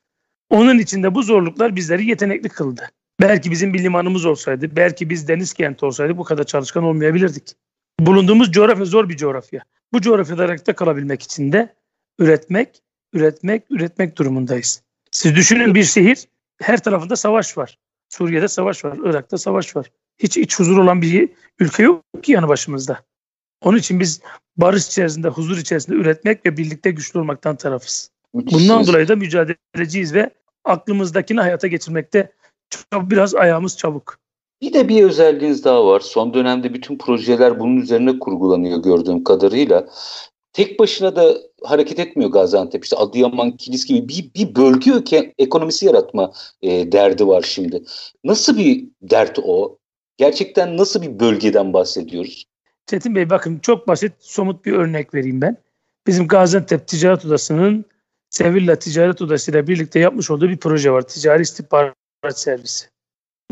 Onun 0.50 0.78
için 0.78 1.02
de 1.02 1.14
bu 1.14 1.22
zorluklar 1.22 1.76
bizleri 1.76 2.06
yetenekli 2.06 2.48
kıldı. 2.48 2.90
Belki 3.20 3.50
bizim 3.50 3.74
bir 3.74 3.82
limanımız 3.82 4.24
olsaydı, 4.24 4.76
belki 4.76 5.10
biz 5.10 5.28
deniz 5.28 5.52
kenti 5.52 5.86
olsaydı 5.86 6.18
bu 6.18 6.24
kadar 6.24 6.44
çalışkan 6.44 6.84
olmayabilirdik. 6.84 7.56
Bulunduğumuz 8.00 8.52
coğrafya 8.52 8.84
zor 8.84 9.08
bir 9.08 9.16
coğrafya. 9.16 9.62
Bu 9.92 10.00
coğrafyada 10.00 10.44
ayakta 10.44 10.72
kalabilmek 10.72 11.22
için 11.22 11.52
de 11.52 11.74
üretmek, 12.18 12.82
üretmek, 13.12 13.62
üretmek 13.70 14.18
durumundayız. 14.18 14.82
Siz 15.10 15.34
düşünün 15.34 15.74
bir 15.74 15.84
şehir, 15.84 16.28
her 16.60 16.82
tarafında 16.82 17.16
savaş 17.16 17.58
var. 17.58 17.78
Suriye'de 18.08 18.48
savaş 18.48 18.84
var, 18.84 18.98
Irak'ta 19.04 19.38
savaş 19.38 19.76
var. 19.76 19.90
Hiç 20.18 20.36
iç 20.36 20.58
huzur 20.58 20.78
olan 20.78 21.02
bir 21.02 21.28
ülke 21.58 21.82
yok 21.82 22.02
ki 22.22 22.32
yanı 22.32 22.48
başımızda. 22.48 23.02
Onun 23.62 23.78
için 23.78 24.00
biz 24.00 24.20
barış 24.56 24.86
içerisinde, 24.86 25.28
huzur 25.28 25.58
içerisinde 25.58 25.96
üretmek 25.96 26.46
ve 26.46 26.56
birlikte 26.56 26.90
güçlü 26.90 27.20
olmaktan 27.20 27.56
tarafız. 27.56 28.10
Bundan 28.36 28.86
dolayı 28.86 29.08
da 29.08 29.16
mücadeleciyiz 29.16 30.14
ve 30.14 30.30
aklımızdakini 30.64 31.40
hayata 31.40 31.66
geçirmekte 31.66 32.32
çok, 32.70 33.10
biraz 33.10 33.34
ayağımız 33.34 33.76
çabuk. 33.78 34.18
Bir 34.62 34.72
de 34.72 34.88
bir 34.88 35.02
özelliğiniz 35.02 35.64
daha 35.64 35.86
var. 35.86 36.00
Son 36.00 36.34
dönemde 36.34 36.74
bütün 36.74 36.98
projeler 36.98 37.60
bunun 37.60 37.76
üzerine 37.76 38.18
kurgulanıyor 38.18 38.82
gördüğüm 38.82 39.24
kadarıyla. 39.24 39.88
Tek 40.52 40.78
başına 40.78 41.16
da 41.16 41.34
hareket 41.62 41.98
etmiyor 41.98 42.30
Gaziantep. 42.30 42.84
İşte 42.84 42.96
Adıyaman, 42.96 43.56
Kilis 43.56 43.86
gibi 43.86 44.08
bir, 44.08 44.34
bir 44.34 44.54
bölge 44.54 45.32
ekonomisi 45.38 45.86
yaratma 45.86 46.32
e, 46.62 46.92
derdi 46.92 47.26
var 47.26 47.42
şimdi. 47.42 47.82
Nasıl 48.24 48.58
bir 48.58 48.84
dert 49.02 49.38
o? 49.44 49.78
Gerçekten 50.16 50.76
nasıl 50.76 51.02
bir 51.02 51.20
bölgeden 51.20 51.72
bahsediyoruz? 51.72 52.44
Çetin 52.86 53.14
Bey 53.14 53.30
bakın 53.30 53.58
çok 53.58 53.88
basit 53.88 54.12
somut 54.18 54.64
bir 54.64 54.72
örnek 54.72 55.14
vereyim 55.14 55.40
ben. 55.40 55.56
Bizim 56.06 56.28
Gaziantep 56.28 56.88
Ticaret 56.88 57.24
Odası'nın 57.24 57.84
Sevilla 58.36 58.76
Ticaret 58.78 59.22
Odası 59.22 59.50
ile 59.50 59.66
birlikte 59.66 59.98
yapmış 59.98 60.30
olduğu 60.30 60.48
bir 60.48 60.56
proje 60.56 60.90
var. 60.90 61.02
Ticari 61.02 61.42
istihbarat 61.42 61.94
servisi. 62.34 62.86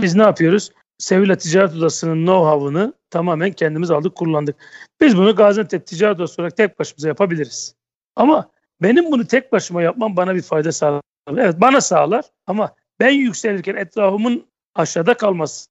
Biz 0.01 0.15
ne 0.15 0.23
yapıyoruz? 0.23 0.71
Sevilla 0.99 1.37
Ticaret 1.37 1.75
Odası'nın 1.75 2.27
know-how'ını 2.27 2.93
tamamen 3.11 3.53
kendimiz 3.53 3.91
aldık, 3.91 4.15
kullandık. 4.15 4.57
Biz 5.01 5.17
bunu 5.17 5.37
Gaziantep 5.37 5.87
Ticaret 5.87 6.17
Odası 6.17 6.43
olarak 6.43 6.57
tek 6.57 6.79
başımıza 6.79 7.09
yapabiliriz. 7.09 7.75
Ama 8.17 8.51
benim 8.83 9.13
bunu 9.13 9.27
tek 9.27 9.53
başıma 9.53 9.83
yapmam 9.83 10.17
bana 10.17 10.35
bir 10.35 10.43
fayda 10.43 10.73
sağlar. 10.73 11.03
Evet 11.37 11.61
bana 11.61 11.81
sağlar 11.81 12.25
ama 12.47 12.75
ben 13.01 13.11
yükselirken 13.11 13.77
etrafımın 13.77 14.47
aşağıda 14.75 15.15
kalması, 15.15 15.69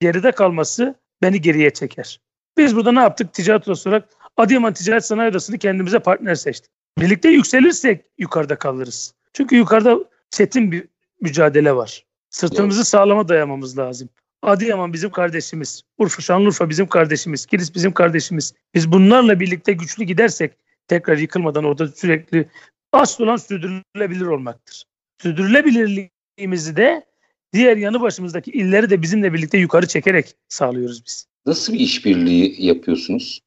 geride 0.00 0.32
kalması 0.32 0.94
beni 1.22 1.40
geriye 1.40 1.70
çeker. 1.70 2.20
Biz 2.58 2.76
burada 2.76 2.92
ne 2.92 3.00
yaptık? 3.00 3.32
Ticaret 3.32 3.68
Odası 3.68 3.88
olarak 3.88 4.08
Adıyaman 4.36 4.72
Ticaret 4.72 5.04
Sanayi 5.04 5.30
Odası'nı 5.30 5.58
kendimize 5.58 5.98
partner 5.98 6.34
seçtik. 6.34 6.79
Birlikte 6.98 7.28
yükselirsek 7.28 8.04
yukarıda 8.18 8.56
kalırız. 8.56 9.14
Çünkü 9.32 9.56
yukarıda 9.56 9.98
çetin 10.30 10.72
bir 10.72 10.84
mücadele 11.20 11.76
var. 11.76 12.04
Sırtımızı 12.30 12.78
evet. 12.78 12.88
sağlama 12.88 13.28
dayamamız 13.28 13.78
lazım. 13.78 14.08
Adıyaman 14.42 14.92
bizim 14.92 15.10
kardeşimiz. 15.10 15.82
Urfa, 15.98 16.22
Şanlıurfa 16.22 16.68
bizim 16.70 16.86
kardeşimiz. 16.86 17.46
Kilis 17.46 17.74
bizim 17.74 17.92
kardeşimiz. 17.92 18.54
Biz 18.74 18.92
bunlarla 18.92 19.40
birlikte 19.40 19.72
güçlü 19.72 20.04
gidersek 20.04 20.52
tekrar 20.88 21.18
yıkılmadan 21.18 21.64
orada 21.64 21.88
sürekli 21.88 22.48
asıl 22.92 23.24
olan 23.24 23.36
sürdürülebilir 23.36 24.26
olmaktır. 24.26 24.84
Sürdürülebilirliğimizi 25.22 26.76
de 26.76 27.06
diğer 27.52 27.76
yanı 27.76 28.00
başımızdaki 28.00 28.50
illeri 28.50 28.90
de 28.90 29.02
bizimle 29.02 29.32
birlikte 29.32 29.58
yukarı 29.58 29.86
çekerek 29.86 30.34
sağlıyoruz 30.48 31.06
biz. 31.06 31.26
Nasıl 31.46 31.72
bir 31.72 31.80
işbirliği 31.80 32.66
yapıyorsunuz? 32.66 33.40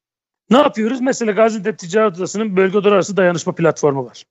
Ne 0.50 0.56
yapıyoruz? 0.56 1.00
Mesela 1.00 1.32
Gaziantep 1.32 1.78
Ticaret 1.78 2.16
Odası'nın 2.16 2.56
bölge 2.56 2.78
odalar 2.78 2.94
arası 2.94 3.16
dayanışma 3.16 3.54
platformu 3.54 4.06
var. 4.06 4.24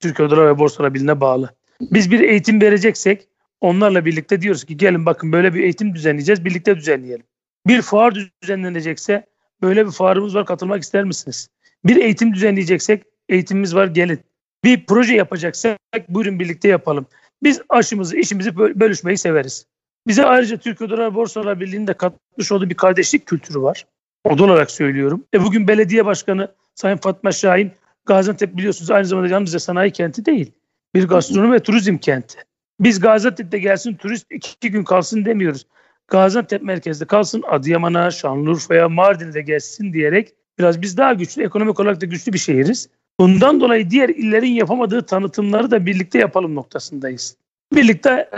Türkiye 0.00 0.28
Odalar 0.28 0.46
ve 0.46 0.58
Borsalar 0.58 0.94
Birliği'ne 0.94 1.20
bağlı. 1.20 1.50
Biz 1.80 2.10
bir 2.10 2.20
eğitim 2.20 2.60
vereceksek 2.60 3.28
onlarla 3.60 4.04
birlikte 4.04 4.40
diyoruz 4.40 4.64
ki 4.64 4.76
gelin 4.76 5.06
bakın 5.06 5.32
böyle 5.32 5.54
bir 5.54 5.62
eğitim 5.62 5.94
düzenleyeceğiz 5.94 6.44
birlikte 6.44 6.76
düzenleyelim. 6.76 7.26
Bir 7.66 7.82
fuar 7.82 8.14
düzenlenecekse 8.42 9.26
böyle 9.62 9.86
bir 9.86 9.90
fuarımız 9.90 10.34
var 10.34 10.46
katılmak 10.46 10.82
ister 10.82 11.04
misiniz? 11.04 11.48
Bir 11.84 11.96
eğitim 11.96 12.34
düzenleyeceksek 12.34 13.02
eğitimimiz 13.28 13.74
var 13.74 13.86
gelin. 13.86 14.20
Bir 14.64 14.86
proje 14.86 15.14
yapacaksak 15.14 15.78
buyurun 16.08 16.40
birlikte 16.40 16.68
yapalım. 16.68 17.06
Biz 17.42 17.60
aşımızı 17.68 18.16
işimizi 18.16 18.56
bölüşmeyi 18.56 19.18
severiz. 19.18 19.66
Bize 20.06 20.24
ayrıca 20.24 20.56
Türkiye 20.56 20.88
Odalar 20.88 21.14
Borsalar 21.14 21.60
Birliği'nde 21.60 21.94
katmış 21.94 22.52
olduğu 22.52 22.70
bir 22.70 22.74
kardeşlik 22.74 23.26
kültürü 23.26 23.62
var. 23.62 23.86
Oda 24.28 24.44
olarak 24.44 24.70
söylüyorum. 24.70 25.24
E 25.34 25.44
bugün 25.44 25.68
belediye 25.68 26.06
başkanı 26.06 26.48
Sayın 26.74 26.96
Fatma 26.96 27.32
Şahin 27.32 27.72
Gaziantep 28.06 28.56
biliyorsunuz 28.56 28.90
aynı 28.90 29.04
zamanda 29.04 29.28
yalnızca 29.28 29.58
sanayi 29.58 29.90
kenti 29.90 30.24
değil. 30.24 30.52
Bir 30.94 31.08
gastronomi 31.08 31.52
ve 31.52 31.58
turizm 31.58 31.96
kenti. 31.96 32.38
Biz 32.80 33.00
Gaziantep'te 33.00 33.58
gelsin 33.58 33.94
turist 33.94 34.26
iki 34.30 34.70
gün 34.70 34.84
kalsın 34.84 35.24
demiyoruz. 35.24 35.66
Gaziantep 36.08 36.62
merkezde 36.62 37.04
kalsın 37.04 37.42
Adıyaman'a, 37.48 38.10
Şanlıurfa'ya, 38.10 38.88
Mardin'e 38.88 39.40
gelsin 39.40 39.92
diyerek 39.92 40.34
biraz 40.58 40.82
biz 40.82 40.96
daha 40.96 41.12
güçlü, 41.12 41.44
ekonomik 41.44 41.80
olarak 41.80 42.00
da 42.00 42.06
güçlü 42.06 42.32
bir 42.32 42.38
şehiriz. 42.38 42.88
Bundan 43.20 43.60
dolayı 43.60 43.90
diğer 43.90 44.08
illerin 44.08 44.52
yapamadığı 44.52 45.06
tanıtımları 45.06 45.70
da 45.70 45.86
birlikte 45.86 46.18
yapalım 46.18 46.54
noktasındayız. 46.54 47.36
Birlikte 47.74 48.30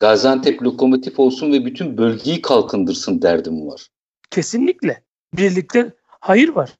Gaziantep 0.00 0.62
lokomotif 0.62 1.18
olsun 1.18 1.52
ve 1.52 1.64
bütün 1.64 1.98
bölgeyi 1.98 2.42
kalkındırsın 2.42 3.22
derdim 3.22 3.66
var. 3.66 3.88
Kesinlikle. 4.30 5.02
Birlikte 5.36 5.92
hayır 6.08 6.48
var. 6.48 6.70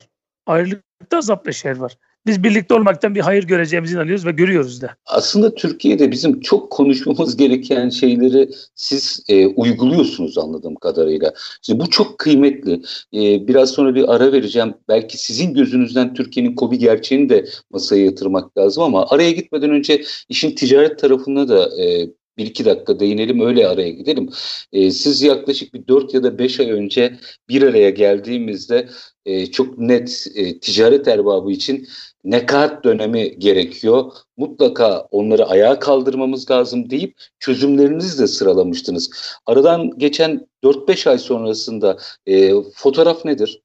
Ayrılıkta 0.47 1.19
azap 1.19 1.47
ve 1.47 1.53
şer 1.53 1.77
var. 1.77 1.97
Biz 2.27 2.45
birlikte 2.45 2.75
olmaktan 2.75 3.15
bir 3.15 3.21
hayır 3.21 3.45
göreceğimizi 3.45 3.95
inanıyoruz 3.95 4.27
ve 4.27 4.31
görüyoruz 4.31 4.83
da. 4.83 4.97
Aslında 5.07 5.55
Türkiye'de 5.55 6.11
bizim 6.11 6.41
çok 6.41 6.71
konuşmamız 6.71 7.37
gereken 7.37 7.89
şeyleri 7.89 8.51
siz 8.75 9.25
e, 9.29 9.47
uyguluyorsunuz 9.47 10.39
anladığım 10.39 10.75
kadarıyla. 10.75 11.33
İşte 11.63 11.81
bu 11.81 11.91
çok 11.91 12.19
kıymetli. 12.19 12.73
E, 13.15 13.49
biraz 13.49 13.71
sonra 13.71 13.95
bir 13.95 14.15
ara 14.15 14.33
vereceğim. 14.33 14.75
Belki 14.89 15.19
sizin 15.19 15.55
gözünüzden 15.55 16.15
Türkiye'nin 16.15 16.55
kobi 16.55 16.79
gerçeğini 16.79 17.29
de 17.29 17.45
masaya 17.71 18.05
yatırmak 18.05 18.59
lazım 18.59 18.83
ama 18.83 19.07
araya 19.11 19.31
gitmeden 19.31 19.71
önce 19.71 20.05
işin 20.29 20.55
ticaret 20.55 20.99
tarafına 20.99 21.49
da 21.49 21.83
e, 21.83 22.11
bir 22.39 22.47
iki 22.47 22.65
dakika 22.65 23.01
değinelim 23.01 23.41
öyle 23.41 23.69
araya 23.69 23.91
gidelim. 23.91 24.31
E, 24.73 24.91
siz 24.91 25.23
yaklaşık 25.23 25.75
bir 25.75 25.89
dört 25.89 26.15
ya 26.15 26.23
da 26.23 26.39
beş 26.39 26.61
ay 26.61 26.71
önce 26.71 27.19
bir 27.49 27.63
araya 27.63 27.91
geldiğimizde 27.91 28.89
e, 29.27 29.47
çok 29.47 29.79
net 29.79 30.27
e, 30.35 30.61
ticaret 30.61 31.09
erbabı 31.09 31.53
için 31.53 31.89
nekat 32.25 32.85
dönemi 32.85 33.39
gerekiyor. 33.39 34.13
Mutlaka 34.37 35.01
onları 35.11 35.47
ayağa 35.47 35.79
kaldırmamız 35.79 36.51
lazım 36.51 36.91
deyip 36.91 37.15
çözümlerinizi 37.39 38.23
de 38.23 38.27
sıralamıştınız. 38.27 39.11
Aradan 39.47 39.99
geçen 39.99 40.47
4-5 40.65 41.11
ay 41.11 41.19
sonrasında 41.19 41.99
e, 42.27 42.53
fotoğraf 42.75 43.25
nedir? 43.25 43.63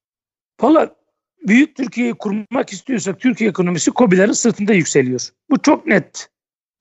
Valla 0.62 0.96
büyük 1.48 1.76
Türkiye'yi 1.76 2.14
kurmak 2.14 2.70
istiyorsak 2.70 3.20
Türkiye 3.20 3.50
ekonomisi 3.50 3.92
COBİ'lerin 3.92 4.32
sırtında 4.32 4.74
yükseliyor. 4.74 5.30
Bu 5.50 5.62
çok 5.62 5.86
net. 5.86 6.30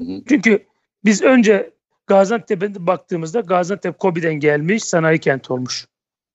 Hı 0.03 0.09
hı. 0.09 0.23
Çünkü 0.29 0.67
biz 1.05 1.23
önce 1.23 1.71
Gaziantep'e 2.07 2.87
baktığımızda 2.87 3.41
Gaziantep 3.41 4.01
COBİ'den 4.01 4.35
gelmiş 4.35 4.85
sanayi 4.85 5.19
kent 5.19 5.51
olmuş. 5.51 5.87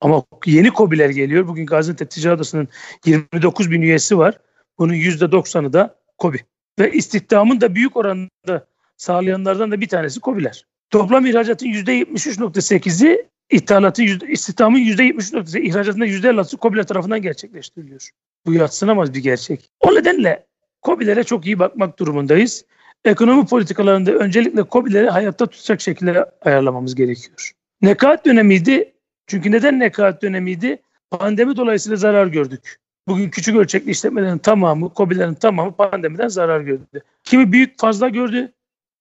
Ama 0.02 0.24
yeni 0.46 0.72
COBİ'ler 0.72 1.10
geliyor. 1.10 1.48
Bugün 1.48 1.66
Gaziantep 1.66 2.12
Ticaret 2.12 2.38
Odası'nın 2.38 2.68
29 3.06 3.72
bin 3.72 3.82
üyesi 3.82 4.18
var. 4.18 4.38
Bunun 4.78 4.94
%90'ı 4.94 5.74
da 5.74 5.96
COBİ. 6.20 6.40
Ve 6.80 6.92
istihdamın 6.92 7.62
da 7.62 7.76
büyük 7.76 7.98
oranda 7.98 8.68
sağlayanlardan 8.98 9.72
da 9.72 9.82
bir 9.82 9.88
tanesi 9.88 10.20
COBİ'ler. 10.20 10.66
Toplam 10.90 11.26
ihracatın 11.26 11.68
%73.8'i 11.68 13.28
ithalatın 13.50 14.04
istihdamın 14.28 14.80
%73.8'i 14.80 15.68
ihracatında 15.68 16.06
%50'sı 16.06 16.58
COBİ'ler 16.58 16.88
tarafından 16.88 17.22
gerçekleştiriliyor. 17.22 18.10
Bu 18.46 18.54
yatsınamaz 18.54 19.14
bir 19.14 19.20
gerçek. 19.20 19.70
O 19.80 19.96
nedenle 19.96 20.46
COBİ'lere 20.84 21.24
çok 21.24 21.46
iyi 21.46 21.60
bakmak 21.60 22.00
durumundayız. 22.00 22.66
Ekonomi 23.06 23.46
politikalarında 23.46 24.12
öncelikle 24.12 24.64
COBİ'leri 24.72 25.10
hayatta 25.10 25.46
tutacak 25.46 25.82
şekilde 25.82 26.26
ayarlamamız 26.42 26.96
gerekiyor. 26.96 27.52
Nekaat 27.82 28.26
dönemiydi. 28.26 28.94
Çünkü 29.28 29.52
neden 29.52 29.80
nekaat 29.80 30.22
dönemiydi? 30.22 30.82
Pandemi 31.12 31.58
dolayısıyla 31.58 31.98
zarar 31.98 32.28
gördük. 32.28 32.80
Bugün 33.08 33.30
küçük 33.30 33.56
ölçekli 33.56 33.92
işletmelerin 33.92 34.38
tamamı, 34.38 34.92
COBİ'lerin 34.96 35.34
tamamı 35.34 35.76
pandemiden 35.76 36.28
zarar 36.28 36.62
gördü. 36.62 37.02
Kimi 37.24 37.52
büyük 37.52 37.80
fazla 37.80 38.10
gördü, 38.10 38.54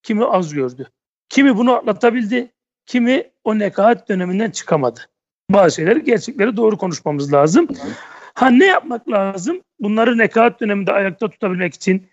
kimi 0.03 0.25
az 0.25 0.53
gördü. 0.53 0.87
Kimi 1.29 1.57
bunu 1.57 1.73
atlatabildi, 1.73 2.51
kimi 2.85 3.23
o 3.43 3.59
nekaat 3.59 4.09
döneminden 4.09 4.51
çıkamadı. 4.51 4.99
Bazı 5.49 5.75
şeyleri, 5.75 6.03
gerçekleri 6.03 6.57
doğru 6.57 6.77
konuşmamız 6.77 7.33
lazım. 7.33 7.67
Ha 8.33 8.49
ne 8.49 8.65
yapmak 8.65 9.09
lazım? 9.09 9.61
Bunları 9.79 10.17
nekaat 10.17 10.61
döneminde 10.61 10.91
ayakta 10.91 11.29
tutabilmek 11.29 11.73
için 11.73 12.07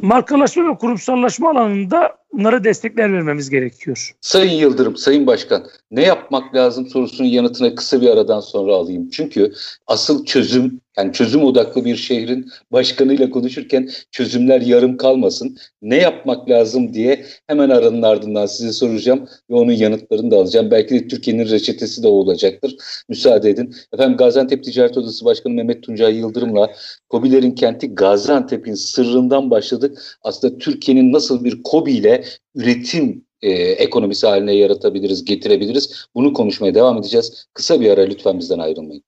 markalaşma 0.00 0.68
ve 0.68 0.76
kurumsallaşma 0.76 1.50
alanında 1.50 2.16
bunlara 2.32 2.64
destekler 2.64 3.12
vermemiz 3.12 3.50
gerekiyor. 3.50 4.14
Sayın 4.20 4.52
Yıldırım, 4.52 4.96
Sayın 4.96 5.26
Başkan 5.26 5.66
ne 5.90 6.02
yapmak 6.02 6.54
lazım 6.54 6.88
sorusunun 6.88 7.28
yanıtına 7.28 7.74
kısa 7.74 8.00
bir 8.00 8.08
aradan 8.08 8.40
sonra 8.40 8.74
alayım. 8.74 9.10
Çünkü 9.10 9.52
asıl 9.86 10.24
çözüm 10.24 10.80
yani 10.96 11.12
çözüm 11.12 11.44
odaklı 11.44 11.84
bir 11.84 11.96
şehrin 11.96 12.50
başkanıyla 12.72 13.30
konuşurken 13.30 13.90
çözümler 14.10 14.60
yarım 14.60 14.96
kalmasın. 14.96 15.56
Ne 15.82 15.96
yapmak 15.96 16.50
lazım 16.50 16.94
diye 16.94 17.24
hemen 17.46 17.70
aranın 17.70 18.02
ardından 18.02 18.46
size 18.46 18.72
soracağım 18.72 19.28
ve 19.50 19.54
onun 19.54 19.72
yanıtlarını 19.72 20.30
da 20.30 20.36
alacağım. 20.36 20.70
Belki 20.70 20.94
de 20.94 21.08
Türkiye'nin 21.08 21.50
reçetesi 21.50 22.02
de 22.02 22.08
olacaktır. 22.08 22.76
Müsaade 23.08 23.50
edin. 23.50 23.74
Efendim 23.92 24.16
Gaziantep 24.16 24.64
Ticaret 24.64 24.96
Odası 24.96 25.24
Başkanı 25.24 25.54
Mehmet 25.54 25.82
Tuncay 25.82 26.16
Yıldırım'la 26.16 26.70
Kobilerin 27.08 27.52
kenti 27.52 27.94
Gaziantep'in 27.94 28.74
sırrından 28.74 29.50
başladık. 29.50 30.18
Aslında 30.22 30.58
Türkiye'nin 30.58 31.12
nasıl 31.12 31.44
bir 31.44 31.62
Kobi 31.62 31.92
ile 31.92 32.21
üretim 32.54 33.24
e, 33.42 33.50
ekonomisi 33.52 34.26
haline 34.26 34.52
yaratabiliriz, 34.52 35.24
getirebiliriz. 35.24 36.06
Bunu 36.14 36.32
konuşmaya 36.32 36.74
devam 36.74 36.98
edeceğiz. 36.98 37.46
Kısa 37.54 37.80
bir 37.80 37.90
ara 37.90 38.02
lütfen 38.02 38.38
bizden 38.38 38.58
ayrılmayın. 38.58 39.02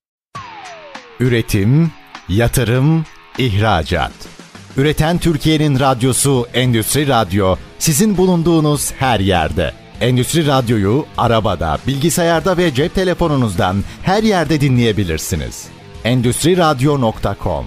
Üretim, 1.20 1.90
yatırım, 2.28 3.04
ihracat. 3.38 4.12
Üreten 4.76 5.18
Türkiye'nin 5.18 5.80
radyosu 5.80 6.46
Endüstri 6.54 7.08
Radyo 7.08 7.56
sizin 7.78 8.16
bulunduğunuz 8.16 8.92
her 8.92 9.20
yerde. 9.20 9.72
Endüstri 10.00 10.46
Radyo'yu 10.46 11.04
arabada, 11.18 11.78
bilgisayarda 11.86 12.56
ve 12.56 12.74
cep 12.74 12.94
telefonunuzdan 12.94 13.76
her 14.02 14.22
yerde 14.22 14.60
dinleyebilirsiniz. 14.60 15.66
Endüstri 16.04 16.56
Radyo.com 16.56 17.64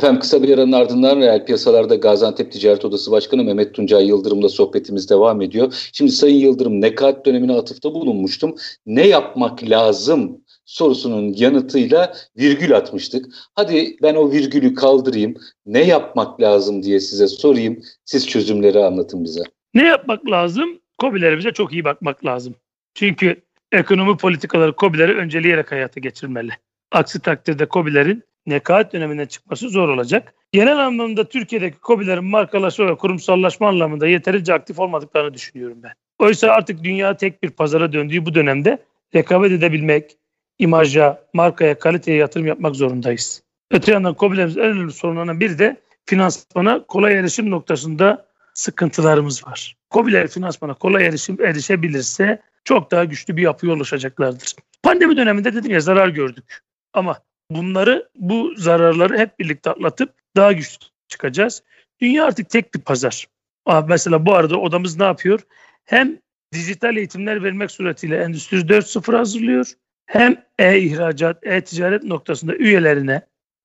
Efendim 0.00 0.20
kısa 0.20 0.42
bir 0.42 0.58
aranın 0.58 0.72
ardından 0.72 1.20
reel 1.20 1.44
piyasalarda 1.44 1.94
Gaziantep 1.94 2.52
Ticaret 2.52 2.84
Odası 2.84 3.10
Başkanı 3.10 3.44
Mehmet 3.44 3.74
Tuncay 3.74 4.06
Yıldırım'la 4.06 4.48
sohbetimiz 4.48 5.10
devam 5.10 5.40
ediyor. 5.42 5.90
Şimdi 5.92 6.12
Sayın 6.12 6.36
Yıldırım 6.36 6.80
nekat 6.80 7.26
dönemine 7.26 7.52
atıfta 7.52 7.94
bulunmuştum. 7.94 8.54
Ne 8.86 9.06
yapmak 9.06 9.64
lazım 9.64 10.40
sorusunun 10.64 11.34
yanıtıyla 11.36 12.14
virgül 12.38 12.76
atmıştık. 12.76 13.26
Hadi 13.54 13.96
ben 14.02 14.14
o 14.14 14.30
virgülü 14.30 14.74
kaldırayım. 14.74 15.34
Ne 15.66 15.84
yapmak 15.84 16.40
lazım 16.40 16.82
diye 16.82 17.00
size 17.00 17.28
sorayım. 17.28 17.82
Siz 18.04 18.28
çözümleri 18.28 18.84
anlatın 18.84 19.24
bize. 19.24 19.42
Ne 19.74 19.86
yapmak 19.86 20.30
lazım? 20.30 20.80
COBİ'lerimize 20.98 21.52
çok 21.52 21.72
iyi 21.72 21.84
bakmak 21.84 22.24
lazım. 22.24 22.54
Çünkü 22.94 23.42
ekonomi 23.72 24.16
politikaları 24.16 24.74
COBİ'leri 24.78 25.14
önceleyerek 25.14 25.72
hayata 25.72 26.00
geçirmeli. 26.00 26.50
Aksi 26.92 27.20
takdirde 27.20 27.66
COBİ'lerin 27.70 28.29
nekaat 28.46 28.92
döneminden 28.92 29.26
çıkması 29.26 29.68
zor 29.68 29.88
olacak. 29.88 30.34
Genel 30.52 30.86
anlamda 30.86 31.28
Türkiye'deki 31.28 31.76
COBİ'lerin 31.82 32.24
markalaşma 32.24 32.86
ve 32.86 32.96
kurumsallaşma 32.96 33.68
anlamında 33.68 34.06
yeterince 34.06 34.54
aktif 34.54 34.78
olmadıklarını 34.78 35.34
düşünüyorum 35.34 35.78
ben. 35.82 35.92
Oysa 36.18 36.48
artık 36.50 36.84
dünya 36.84 37.16
tek 37.16 37.42
bir 37.42 37.50
pazara 37.50 37.92
döndüğü 37.92 38.26
bu 38.26 38.34
dönemde 38.34 38.78
rekabet 39.14 39.52
edebilmek, 39.52 40.16
imaja, 40.58 41.24
markaya, 41.34 41.78
kaliteye 41.78 42.16
yatırım 42.16 42.46
yapmak 42.46 42.76
zorundayız. 42.76 43.42
Öte 43.70 43.92
yandan 43.92 44.16
COBİ'lerimizin 44.18 44.60
en 44.60 44.66
önemli 44.66 44.92
sorunlarından 44.92 45.40
biri 45.40 45.58
de 45.58 45.76
finansmana 46.06 46.84
kolay 46.86 47.18
erişim 47.18 47.50
noktasında 47.50 48.26
sıkıntılarımız 48.54 49.46
var. 49.46 49.76
COBİ'ler 49.90 50.28
finansmana 50.28 50.74
kolay 50.74 51.06
erişim 51.06 51.44
erişebilirse 51.44 52.42
çok 52.64 52.90
daha 52.90 53.04
güçlü 53.04 53.36
bir 53.36 53.42
yapıya 53.42 53.72
ulaşacaklardır. 53.72 54.54
Pandemi 54.82 55.16
döneminde 55.16 55.54
dedim 55.54 55.70
ya 55.70 55.80
zarar 55.80 56.08
gördük. 56.08 56.60
Ama 56.92 57.16
bunları 57.50 58.08
bu 58.14 58.54
zararları 58.56 59.18
hep 59.18 59.38
birlikte 59.38 59.70
atlatıp 59.70 60.14
daha 60.36 60.52
güçlü 60.52 60.86
çıkacağız. 61.08 61.62
Dünya 62.00 62.24
artık 62.24 62.50
tek 62.50 62.74
bir 62.74 62.80
pazar. 62.80 63.26
Aa, 63.66 63.80
mesela 63.80 64.26
bu 64.26 64.34
arada 64.34 64.60
odamız 64.60 64.98
ne 64.98 65.04
yapıyor? 65.04 65.40
Hem 65.84 66.18
dijital 66.52 66.96
eğitimler 66.96 67.44
vermek 67.44 67.70
suretiyle 67.70 68.16
Endüstri 68.22 68.56
4.0 68.56 69.16
hazırlıyor. 69.16 69.72
Hem 70.06 70.44
e-ihracat, 70.58 71.46
e-ticaret 71.46 72.04
noktasında 72.04 72.56
üyelerine 72.56 73.22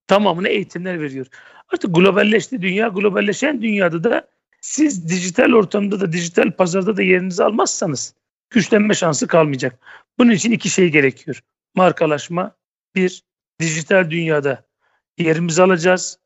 tamamına 0.07 0.47
eğitimler 0.47 1.01
veriyor. 1.01 1.27
Artık 1.73 1.95
globalleşti 1.95 2.61
dünya. 2.61 2.87
Globalleşen 2.87 3.61
dünyada 3.61 4.03
da 4.03 4.27
siz 4.61 5.09
dijital 5.09 5.51
ortamda 5.53 5.99
da 5.99 6.11
dijital 6.11 6.51
pazarda 6.51 6.97
da 6.97 7.01
yerinizi 7.01 7.43
almazsanız 7.43 8.15
güçlenme 8.49 8.93
şansı 8.93 9.27
kalmayacak. 9.27 9.79
Bunun 10.17 10.31
için 10.31 10.51
iki 10.51 10.69
şey 10.69 10.89
gerekiyor. 10.89 11.41
Markalaşma, 11.75 12.55
bir, 12.95 13.23
dijital 13.59 14.09
dünyada 14.09 14.63
yerimizi 15.17 15.63
alacağız. 15.63 16.19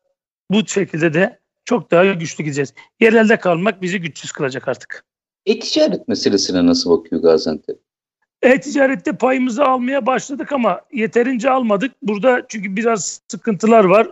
Bu 0.50 0.66
şekilde 0.66 1.14
de 1.14 1.38
çok 1.64 1.90
daha 1.90 2.04
güçlü 2.04 2.44
gideceğiz. 2.44 2.74
Yerelde 3.00 3.36
kalmak 3.36 3.82
bizi 3.82 4.00
güçsüz 4.00 4.32
kılacak 4.32 4.68
artık. 4.68 5.04
E-ticaret 5.46 6.08
meselesine 6.08 6.66
nasıl 6.66 6.90
bakıyor 6.90 7.22
Gaziantep? 7.22 7.78
E-ticarette 8.42 9.12
payımızı 9.12 9.64
almaya 9.64 10.06
başladık 10.06 10.52
ama 10.52 10.80
yeterince 10.92 11.50
almadık. 11.50 11.92
Burada 12.02 12.42
çünkü 12.48 12.76
biraz 12.76 13.20
sıkıntılar 13.28 13.84
var. 13.84 14.10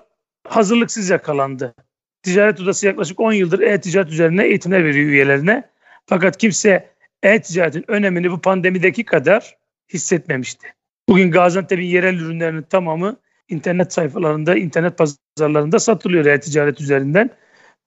Hazırlıksız 0.49 1.11
yakalandı. 1.11 1.75
Ticaret 2.23 2.61
Odası 2.61 2.87
yaklaşık 2.87 3.21
10 3.21 3.33
yıldır 3.33 3.61
e-ticaret 3.61 4.11
üzerine 4.11 4.45
eğitimler 4.45 4.85
veriyor 4.85 5.09
üyelerine. 5.09 5.71
Fakat 6.07 6.37
kimse 6.37 6.91
e-ticaretin 7.23 7.85
önemini 7.89 8.31
bu 8.31 8.41
pandemideki 8.41 9.05
kadar 9.05 9.57
hissetmemişti. 9.93 10.78
Bugün 11.09 11.31
Gaziantep'in 11.31 11.85
yerel 11.85 12.15
ürünlerinin 12.15 12.63
tamamı 12.63 13.17
internet 13.49 13.93
sayfalarında, 13.93 14.57
internet 14.57 14.99
pazarlarında 14.99 15.79
satılıyor 15.79 16.27
e-ticaret 16.27 16.81
üzerinden. 16.81 17.31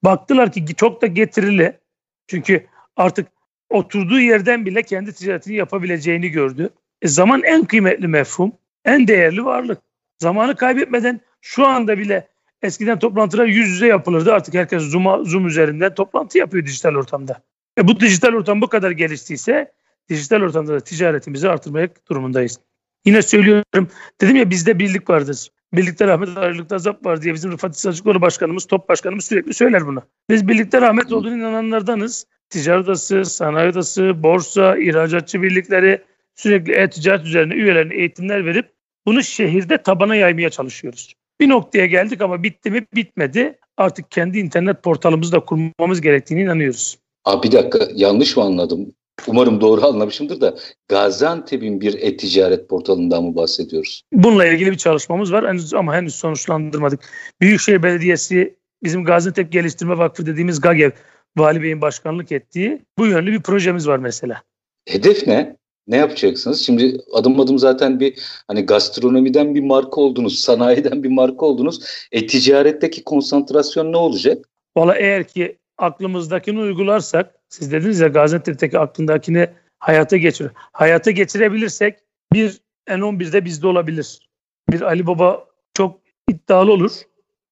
Baktılar 0.04 0.52
ki 0.52 0.76
çok 0.76 1.02
da 1.02 1.08
getirili. 1.08 1.80
Çünkü 2.28 2.66
artık 2.96 3.28
oturduğu 3.70 4.20
yerden 4.20 4.66
bile 4.66 4.84
kendi 4.84 5.14
ticaretini 5.14 5.56
yapabileceğini 5.56 6.30
gördü. 6.30 6.70
E 7.02 7.08
zaman 7.08 7.44
en 7.44 7.66
kıymetli 7.66 8.08
mefhum, 8.08 8.52
en 8.86 9.08
değerli 9.08 9.46
varlık. 9.46 9.82
Zamanı 10.20 10.56
kaybetmeden 10.56 11.22
şu 11.42 11.68
anda 11.68 11.98
bile 11.98 12.28
eskiden 12.62 13.00
toplantılar 13.00 13.46
yüz 13.46 13.70
yüze 13.70 13.88
yapılırdı. 13.88 14.34
Artık 14.34 14.54
herkes 14.54 14.84
Zoom, 14.84 15.26
Zoom 15.26 15.48
üzerinden 15.48 15.94
toplantı 15.94 16.38
yapıyor 16.38 16.66
dijital 16.66 16.96
ortamda. 16.96 17.42
E 17.78 17.88
bu 17.88 18.00
dijital 18.00 18.34
ortam 18.34 18.62
bu 18.62 18.68
kadar 18.68 18.92
geliştiyse 18.92 19.72
dijital 20.10 20.42
ortamda 20.42 20.74
da 20.74 20.80
ticaretimizi 20.80 21.50
artırmak 21.50 22.10
durumundayız. 22.10 22.60
Yine 23.06 23.22
söylüyorum 23.22 23.88
dedim 24.22 24.36
ya 24.36 24.50
bizde 24.50 24.80
birlik 24.80 25.10
vardır. 25.10 25.50
Birlikte 25.74 26.08
rahmet 26.08 26.38
ayrılıkta 26.38 26.76
azap 26.76 27.06
var 27.06 27.22
diye 27.22 27.34
bizim 27.34 27.52
Rıfat 27.52 27.76
İsacıkları 27.76 28.22
Başkanımız, 28.22 28.66
Top 28.66 28.90
Başkanımız 28.90 29.26
sürekli 29.26 29.54
söyler 29.54 29.88
bunu. 29.88 30.04
Biz 30.30 30.48
birlikte 30.48 30.82
rahmet 30.82 31.12
olduğunu 31.12 31.36
inananlardanız. 31.36 32.26
ticaret 32.50 32.84
odası, 32.86 33.26
sanayi 33.26 33.70
odası, 33.70 34.24
borsa, 34.24 34.78
ihracatçı 34.78 35.42
birlikleri 35.42 36.02
sürekli 36.36 36.74
e-ticaret 36.74 37.26
üzerine 37.26 37.54
üyelerine 37.54 37.96
eğitimler 37.96 38.46
verip 38.46 38.72
bunu 39.06 39.24
şehirde 39.24 39.78
tabana 39.78 40.16
yaymaya 40.16 40.50
çalışıyoruz. 40.50 41.14
Bir 41.40 41.50
noktaya 41.50 41.86
geldik 41.86 42.22
ama 42.22 42.44
bitti 42.44 42.72
mi 42.72 42.86
bitmedi. 42.96 43.60
Artık 43.78 44.12
kendi 44.12 44.40
internet 44.40 44.84
portalımızı 44.84 45.32
da 45.32 45.40
kurmamız 45.40 46.02
gerektiğini 46.02 46.42
inanıyoruz. 46.42 46.98
Abi 47.26 47.48
bir 47.48 47.52
dakika 47.52 47.88
yanlış 47.96 48.38
mı 48.38 48.44
anladım? 48.44 48.94
Umarım 49.28 49.62
doğru 49.62 49.86
anlamışımdır 49.86 50.42
da 50.42 50.56
Gaziantep'in 50.88 51.82
bir 51.82 51.94
e-ticaret 51.94 52.70
portalından 52.70 53.24
mı 53.24 53.36
bahsediyoruz? 53.36 54.02
Bununla 54.14 54.46
ilgili 54.46 54.72
bir 54.72 54.78
çalışmamız 54.78 55.34
var 55.34 55.48
henüz 55.48 55.74
ama 55.74 55.96
henüz 55.96 56.16
sonuçlandırmadık. 56.16 57.00
Büyükşehir 57.42 57.84
Belediyesi 57.84 58.56
bizim 58.84 59.04
Gaziantep 59.04 59.52
Geliştirme 59.52 59.98
Vakfı 59.98 60.26
dediğimiz 60.26 60.62
GAGEV 60.62 60.92
Vali 61.38 61.62
Bey'in 61.62 61.82
başkanlık 61.82 62.32
ettiği 62.32 62.82
bu 62.98 63.08
yönlü 63.08 63.32
bir 63.32 63.42
projemiz 63.42 63.88
var 63.88 63.98
mesela. 63.98 64.42
Hedef 64.88 65.28
ne? 65.28 65.56
Ne 65.88 65.98
yapacaksınız? 65.98 66.66
Şimdi 66.66 66.98
adım 67.14 67.40
adım 67.40 67.60
zaten 67.60 68.00
bir 68.00 68.20
hani 68.48 68.66
gastronomiden 68.66 69.56
bir 69.56 69.64
marka 69.64 70.02
oldunuz, 70.02 70.40
sanayiden 70.40 71.04
bir 71.04 71.10
marka 71.10 71.46
oldunuz. 71.46 72.06
E-ticaretteki 72.12 73.04
konsantrasyon 73.04 73.92
ne 73.92 73.98
olacak? 73.98 74.50
Valla 74.78 74.96
eğer 74.96 75.28
ki 75.28 75.58
aklımızdakini 75.82 76.60
uygularsak, 76.60 77.36
siz 77.50 77.72
dediniz 77.72 78.00
ya 78.00 78.08
Gaziantep'teki 78.08 78.80
aklındakini 78.80 79.48
hayata 79.80 80.18
geçir. 80.18 80.52
Hayata 80.56 81.12
geçirebilirsek 81.12 82.00
bir 82.34 82.62
N11'de 82.88 83.46
bizde 83.46 83.68
olabilir. 83.68 84.30
Bir 84.72 84.82
Ali 84.82 85.08
Baba 85.08 85.46
çok 85.74 86.00
iddialı 86.30 86.72
olur 86.72 86.92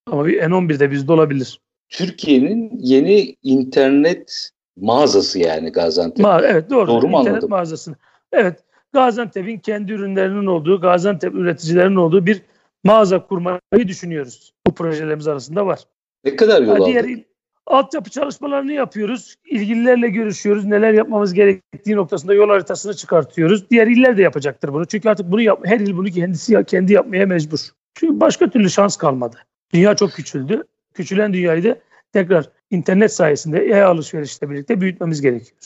ama 0.08 0.26
bir 0.26 0.42
N11'de 0.42 0.92
bizde 0.92 1.12
olabilir. 1.12 1.60
Türkiye'nin 1.90 2.72
yeni 2.80 3.36
internet 3.44 4.50
mağazası 4.78 5.40
yani 5.40 5.72
Gaziantep. 5.72 6.20
Ma 6.20 6.42
evet 6.44 6.70
doğru. 6.70 6.88
Doğru 6.88 7.08
mu 7.08 7.18
İnternet 7.18 7.30
anladım? 7.34 7.50
mağazasını. 7.50 7.96
Evet 8.32 8.60
Gaziantep'in 8.94 9.60
kendi 9.60 9.92
ürünlerinin 9.92 10.46
olduğu, 10.46 10.82
Gaziantep 10.82 11.34
üreticilerinin 11.36 11.96
olduğu 11.96 12.26
bir 12.26 12.42
mağaza 12.84 13.28
kurmayı 13.28 13.88
düşünüyoruz. 13.88 14.54
Bu 14.68 14.74
projelerimiz 14.76 15.28
arasında 15.28 15.66
var. 15.66 15.80
Ne 16.26 16.36
kadar 16.36 16.62
yol 16.62 16.70
Ha, 16.70 16.76
aldı? 16.76 16.86
diğer 16.86 17.04
il- 17.04 17.24
altyapı 17.66 18.10
çalışmalarını 18.10 18.74
yapıyoruz. 18.74 19.36
İlgililerle 19.46 20.10
görüşüyoruz. 20.10 20.66
Neler 20.66 20.94
yapmamız 20.94 21.34
gerektiği 21.34 21.96
noktasında 21.96 22.34
yol 22.34 22.50
haritasını 22.50 22.94
çıkartıyoruz. 22.94 23.70
Diğer 23.70 23.88
iller 23.88 24.18
de 24.18 24.22
yapacaktır 24.22 24.74
bunu. 24.74 24.86
Çünkü 24.86 25.10
artık 25.10 25.32
bunu 25.32 25.42
yap, 25.42 25.60
her 25.64 25.80
il 25.80 25.98
bunu 25.98 26.08
kendisi 26.10 26.54
ya- 26.54 26.64
kendi 26.64 26.94
yapmaya 26.94 27.26
mecbur. 27.26 27.60
Çünkü 27.94 28.20
başka 28.20 28.50
türlü 28.50 28.70
şans 28.70 28.98
kalmadı. 28.98 29.38
Dünya 29.74 29.96
çok 29.96 30.12
küçüldü. 30.12 30.64
Küçülen 30.94 31.34
dünyayı 31.34 31.64
da 31.64 31.80
tekrar 32.14 32.50
internet 32.72 33.14
sayesinde 33.14 33.66
e-alışverişle 33.66 34.50
birlikte 34.50 34.82
büyütmemiz 34.82 35.22
gerekiyor. 35.22 35.58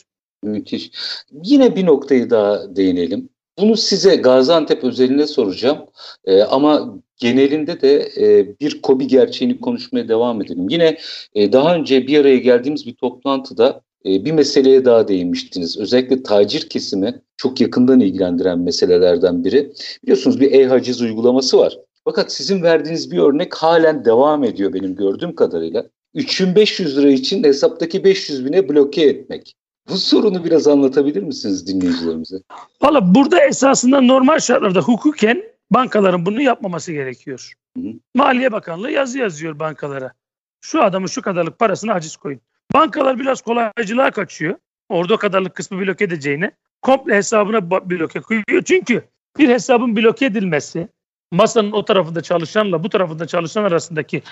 Müthiş. 0.44 0.92
Yine 1.32 1.76
bir 1.76 1.86
noktayı 1.86 2.30
daha 2.30 2.76
değinelim. 2.76 3.30
Bunu 3.60 3.78
size 3.78 4.16
Gaziantep 4.16 4.84
özeline 4.84 5.28
soracağım. 5.28 5.78
Ee, 6.26 6.42
ama 6.42 7.00
genelinde 7.18 7.82
de 7.82 8.10
e, 8.18 8.60
bir 8.60 8.82
KOBİ 8.82 9.08
gerçeğini 9.08 9.60
konuşmaya 9.60 10.08
devam 10.08 10.42
edelim. 10.42 10.70
Yine 10.70 10.98
e, 11.36 11.52
daha 11.54 11.76
önce 11.76 12.08
bir 12.08 12.20
araya 12.20 12.38
geldiğimiz 12.38 12.86
bir 12.86 12.96
toplantıda 12.96 13.82
e, 14.06 14.26
bir 14.26 14.32
meseleye 14.32 14.86
daha 14.86 15.08
değinmiştiniz. 15.08 15.78
Özellikle 15.78 16.24
tacir 16.24 16.70
kesimi 16.70 17.22
çok 17.38 17.62
yakından 17.62 18.00
ilgilendiren 18.00 18.60
meselelerden 18.60 19.44
biri. 19.44 19.74
Biliyorsunuz 20.04 20.40
bir 20.40 20.52
e-haciz 20.52 21.02
uygulaması 21.02 21.58
var. 21.58 21.78
Fakat 22.06 22.32
sizin 22.32 22.64
verdiğiniz 22.64 23.12
bir 23.12 23.18
örnek 23.18 23.56
halen 23.56 24.06
devam 24.06 24.44
ediyor 24.44 24.74
benim 24.74 24.96
gördüğüm 24.96 25.36
kadarıyla. 25.36 25.86
3500 26.14 26.98
lira 26.98 27.12
için 27.12 27.44
hesaptaki 27.44 28.04
500 28.04 28.46
bine 28.46 28.70
bloke 28.70 29.02
etmek. 29.02 29.56
Bu 29.90 29.98
sorunu 29.98 30.44
biraz 30.44 30.68
anlatabilir 30.68 31.24
misiniz 31.24 31.68
dinleyicilerimize? 31.68 32.36
Valla 32.82 33.16
burada 33.16 33.46
esasında 33.46 34.02
normal 34.02 34.40
şartlarda 34.40 34.82
hukuken 34.82 35.44
bankaların 35.72 36.26
bunu 36.26 36.42
yapmaması 36.42 36.92
gerekiyor. 36.92 37.54
Hı. 37.78 37.84
Maliye 38.16 38.52
Bakanlığı 38.52 38.92
yazı 38.92 39.20
yazıyor 39.20 39.60
bankalara. 39.60 40.14
Şu 40.62 40.84
adamın 40.84 41.08
şu 41.08 41.22
kadarlık 41.22 41.60
parasını 41.60 41.92
haciz 41.92 42.16
koyun. 42.16 42.42
Bankalar 42.74 43.20
biraz 43.20 43.42
kolaycılığa 43.42 44.12
kaçıyor. 44.12 44.56
Orada 44.90 45.14
o 45.14 45.18
kadarlık 45.18 45.56
kısmı 45.56 45.80
bloke 45.80 46.06
edeceğine 46.06 46.52
komple 46.82 47.16
hesabına 47.16 47.72
bloke 47.72 48.20
koyuyor. 48.20 48.64
Çünkü 48.66 49.04
bir 49.38 49.50
hesabın 49.50 49.96
bloke 49.96 50.26
edilmesi 50.26 50.88
masanın 51.32 51.72
o 51.72 51.86
tarafında 51.86 52.22
çalışanla 52.22 52.84
bu 52.84 52.90
tarafında 52.90 53.28
çalışan 53.28 53.64
arasındaki 53.64 54.24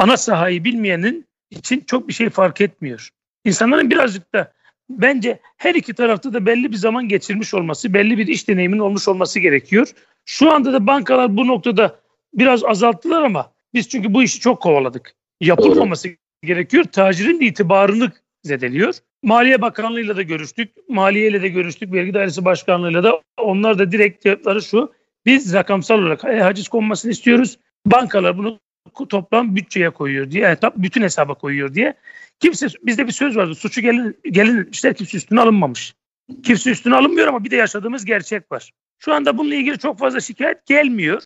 ana 0.00 0.16
sahayı 0.16 0.64
bilmeyenin 0.64 1.26
için 1.50 1.80
çok 1.80 2.08
bir 2.08 2.12
şey 2.12 2.30
fark 2.30 2.60
etmiyor. 2.60 3.10
İnsanların 3.44 3.90
birazcık 3.90 4.34
da 4.34 4.52
bence 4.90 5.38
her 5.56 5.74
iki 5.74 5.94
tarafta 5.94 6.32
da 6.32 6.46
belli 6.46 6.72
bir 6.72 6.76
zaman 6.76 7.08
geçirmiş 7.08 7.54
olması, 7.54 7.94
belli 7.94 8.18
bir 8.18 8.26
iş 8.26 8.48
deneyiminin 8.48 8.80
olmuş 8.80 9.08
olması 9.08 9.40
gerekiyor. 9.40 9.88
Şu 10.26 10.50
anda 10.50 10.72
da 10.72 10.86
bankalar 10.86 11.36
bu 11.36 11.46
noktada 11.46 12.00
biraz 12.34 12.64
azalttılar 12.64 13.22
ama 13.22 13.52
biz 13.74 13.88
çünkü 13.88 14.14
bu 14.14 14.22
işi 14.22 14.40
çok 14.40 14.62
kovaladık. 14.62 15.14
Yapılmaması 15.40 16.08
gerekiyor. 16.42 16.84
Tacirin 16.84 17.40
itibarını 17.40 18.12
zedeliyor. 18.42 18.94
Maliye 19.22 19.62
Bakanlığı'yla 19.62 20.16
da 20.16 20.22
görüştük. 20.22 20.72
Maliye 20.88 21.28
ile 21.28 21.42
de 21.42 21.48
görüştük. 21.48 21.92
Vergi 21.92 22.14
Dairesi 22.14 22.44
Başkanlığı'yla 22.44 23.04
da. 23.04 23.22
Onlar 23.36 23.78
da 23.78 23.92
direkt 23.92 24.22
cevapları 24.22 24.62
şu. 24.62 24.92
Biz 25.26 25.54
rakamsal 25.54 25.98
olarak 25.98 26.24
e, 26.24 26.40
haciz 26.40 26.68
konmasını 26.68 27.12
istiyoruz. 27.12 27.58
Bankalar 27.86 28.38
bunu 28.38 28.60
toplam 29.08 29.56
bütçeye 29.56 29.90
koyuyor 29.90 30.30
diye, 30.30 30.48
etap 30.48 30.74
bütün 30.76 31.02
hesaba 31.02 31.34
koyuyor 31.34 31.74
diye. 31.74 31.94
Kimse 32.40 32.66
bizde 32.82 33.06
bir 33.06 33.12
söz 33.12 33.36
vardı. 33.36 33.54
Suçu 33.54 33.80
gelin 33.80 34.18
gelin 34.30 34.58
etmişler 34.58 34.94
kimse 34.94 35.16
üstüne 35.16 35.40
alınmamış. 35.40 35.94
Kimse 36.42 36.70
üstüne 36.70 36.94
alınmıyor 36.94 37.26
ama 37.28 37.44
bir 37.44 37.50
de 37.50 37.56
yaşadığımız 37.56 38.04
gerçek 38.04 38.52
var. 38.52 38.72
Şu 38.98 39.14
anda 39.14 39.38
bununla 39.38 39.54
ilgili 39.54 39.78
çok 39.78 39.98
fazla 39.98 40.20
şikayet 40.20 40.66
gelmiyor. 40.66 41.22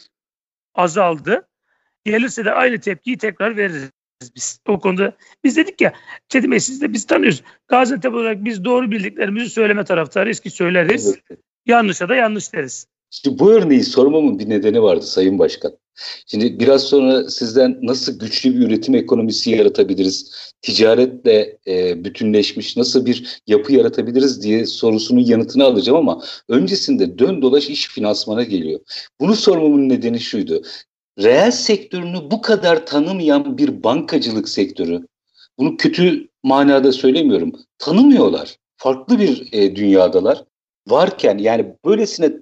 Azaldı. 0.74 1.48
Gelirse 2.04 2.44
de 2.44 2.52
aynı 2.52 2.80
tepkiyi 2.80 3.18
tekrar 3.18 3.56
veririz 3.56 3.90
biz. 4.36 4.60
O 4.68 4.80
konuda 4.80 5.16
biz 5.44 5.56
dedik 5.56 5.80
ya 5.80 5.92
Çetin 6.28 6.50
Bey 6.50 6.60
siz 6.60 6.80
de 6.80 6.92
biz 6.92 7.06
tanıyoruz. 7.06 7.42
Gaziantep 7.68 8.14
olarak 8.14 8.44
biz 8.44 8.64
doğru 8.64 8.90
bildiklerimizi 8.90 9.50
söyleme 9.50 9.84
taraftarıyız 9.84 10.40
ki 10.40 10.50
söyleriz. 10.50 11.18
Evet. 11.30 11.40
Yanlışa 11.66 12.08
da 12.08 12.14
yanlış 12.14 12.52
deriz. 12.52 12.86
Şimdi 13.10 13.38
bu 13.38 13.52
örneği 13.52 13.84
sormamın 13.84 14.38
bir 14.38 14.48
nedeni 14.48 14.82
vardı 14.82 15.02
Sayın 15.02 15.38
Başkan. 15.38 15.72
Şimdi 16.26 16.60
biraz 16.60 16.82
sonra 16.82 17.30
sizden 17.30 17.78
nasıl 17.82 18.18
güçlü 18.18 18.54
bir 18.54 18.66
üretim 18.66 18.94
ekonomisi 18.94 19.50
yaratabiliriz, 19.50 20.52
ticaretle 20.62 21.58
e, 21.66 22.04
bütünleşmiş 22.04 22.76
nasıl 22.76 23.06
bir 23.06 23.40
yapı 23.46 23.72
yaratabiliriz 23.72 24.42
diye 24.42 24.66
sorusunun 24.66 25.20
yanıtını 25.20 25.64
alacağım 25.64 25.98
ama 25.98 26.24
öncesinde 26.48 27.18
dön 27.18 27.42
dolaş 27.42 27.70
iş 27.70 27.88
finansmana 27.88 28.42
geliyor. 28.42 28.80
Bunu 29.20 29.36
sormamın 29.36 29.88
nedeni 29.88 30.20
şuydu. 30.20 30.62
Reel 31.18 31.50
sektörünü 31.50 32.30
bu 32.30 32.40
kadar 32.40 32.86
tanımayan 32.86 33.58
bir 33.58 33.82
bankacılık 33.82 34.48
sektörü, 34.48 35.06
bunu 35.58 35.76
kötü 35.76 36.28
manada 36.42 36.92
söylemiyorum, 36.92 37.52
tanımıyorlar. 37.78 38.56
Farklı 38.76 39.18
bir 39.18 39.48
e, 39.52 39.76
dünyadalar. 39.76 40.44
Varken 40.88 41.38
yani 41.38 41.74
böylesine 41.84 42.32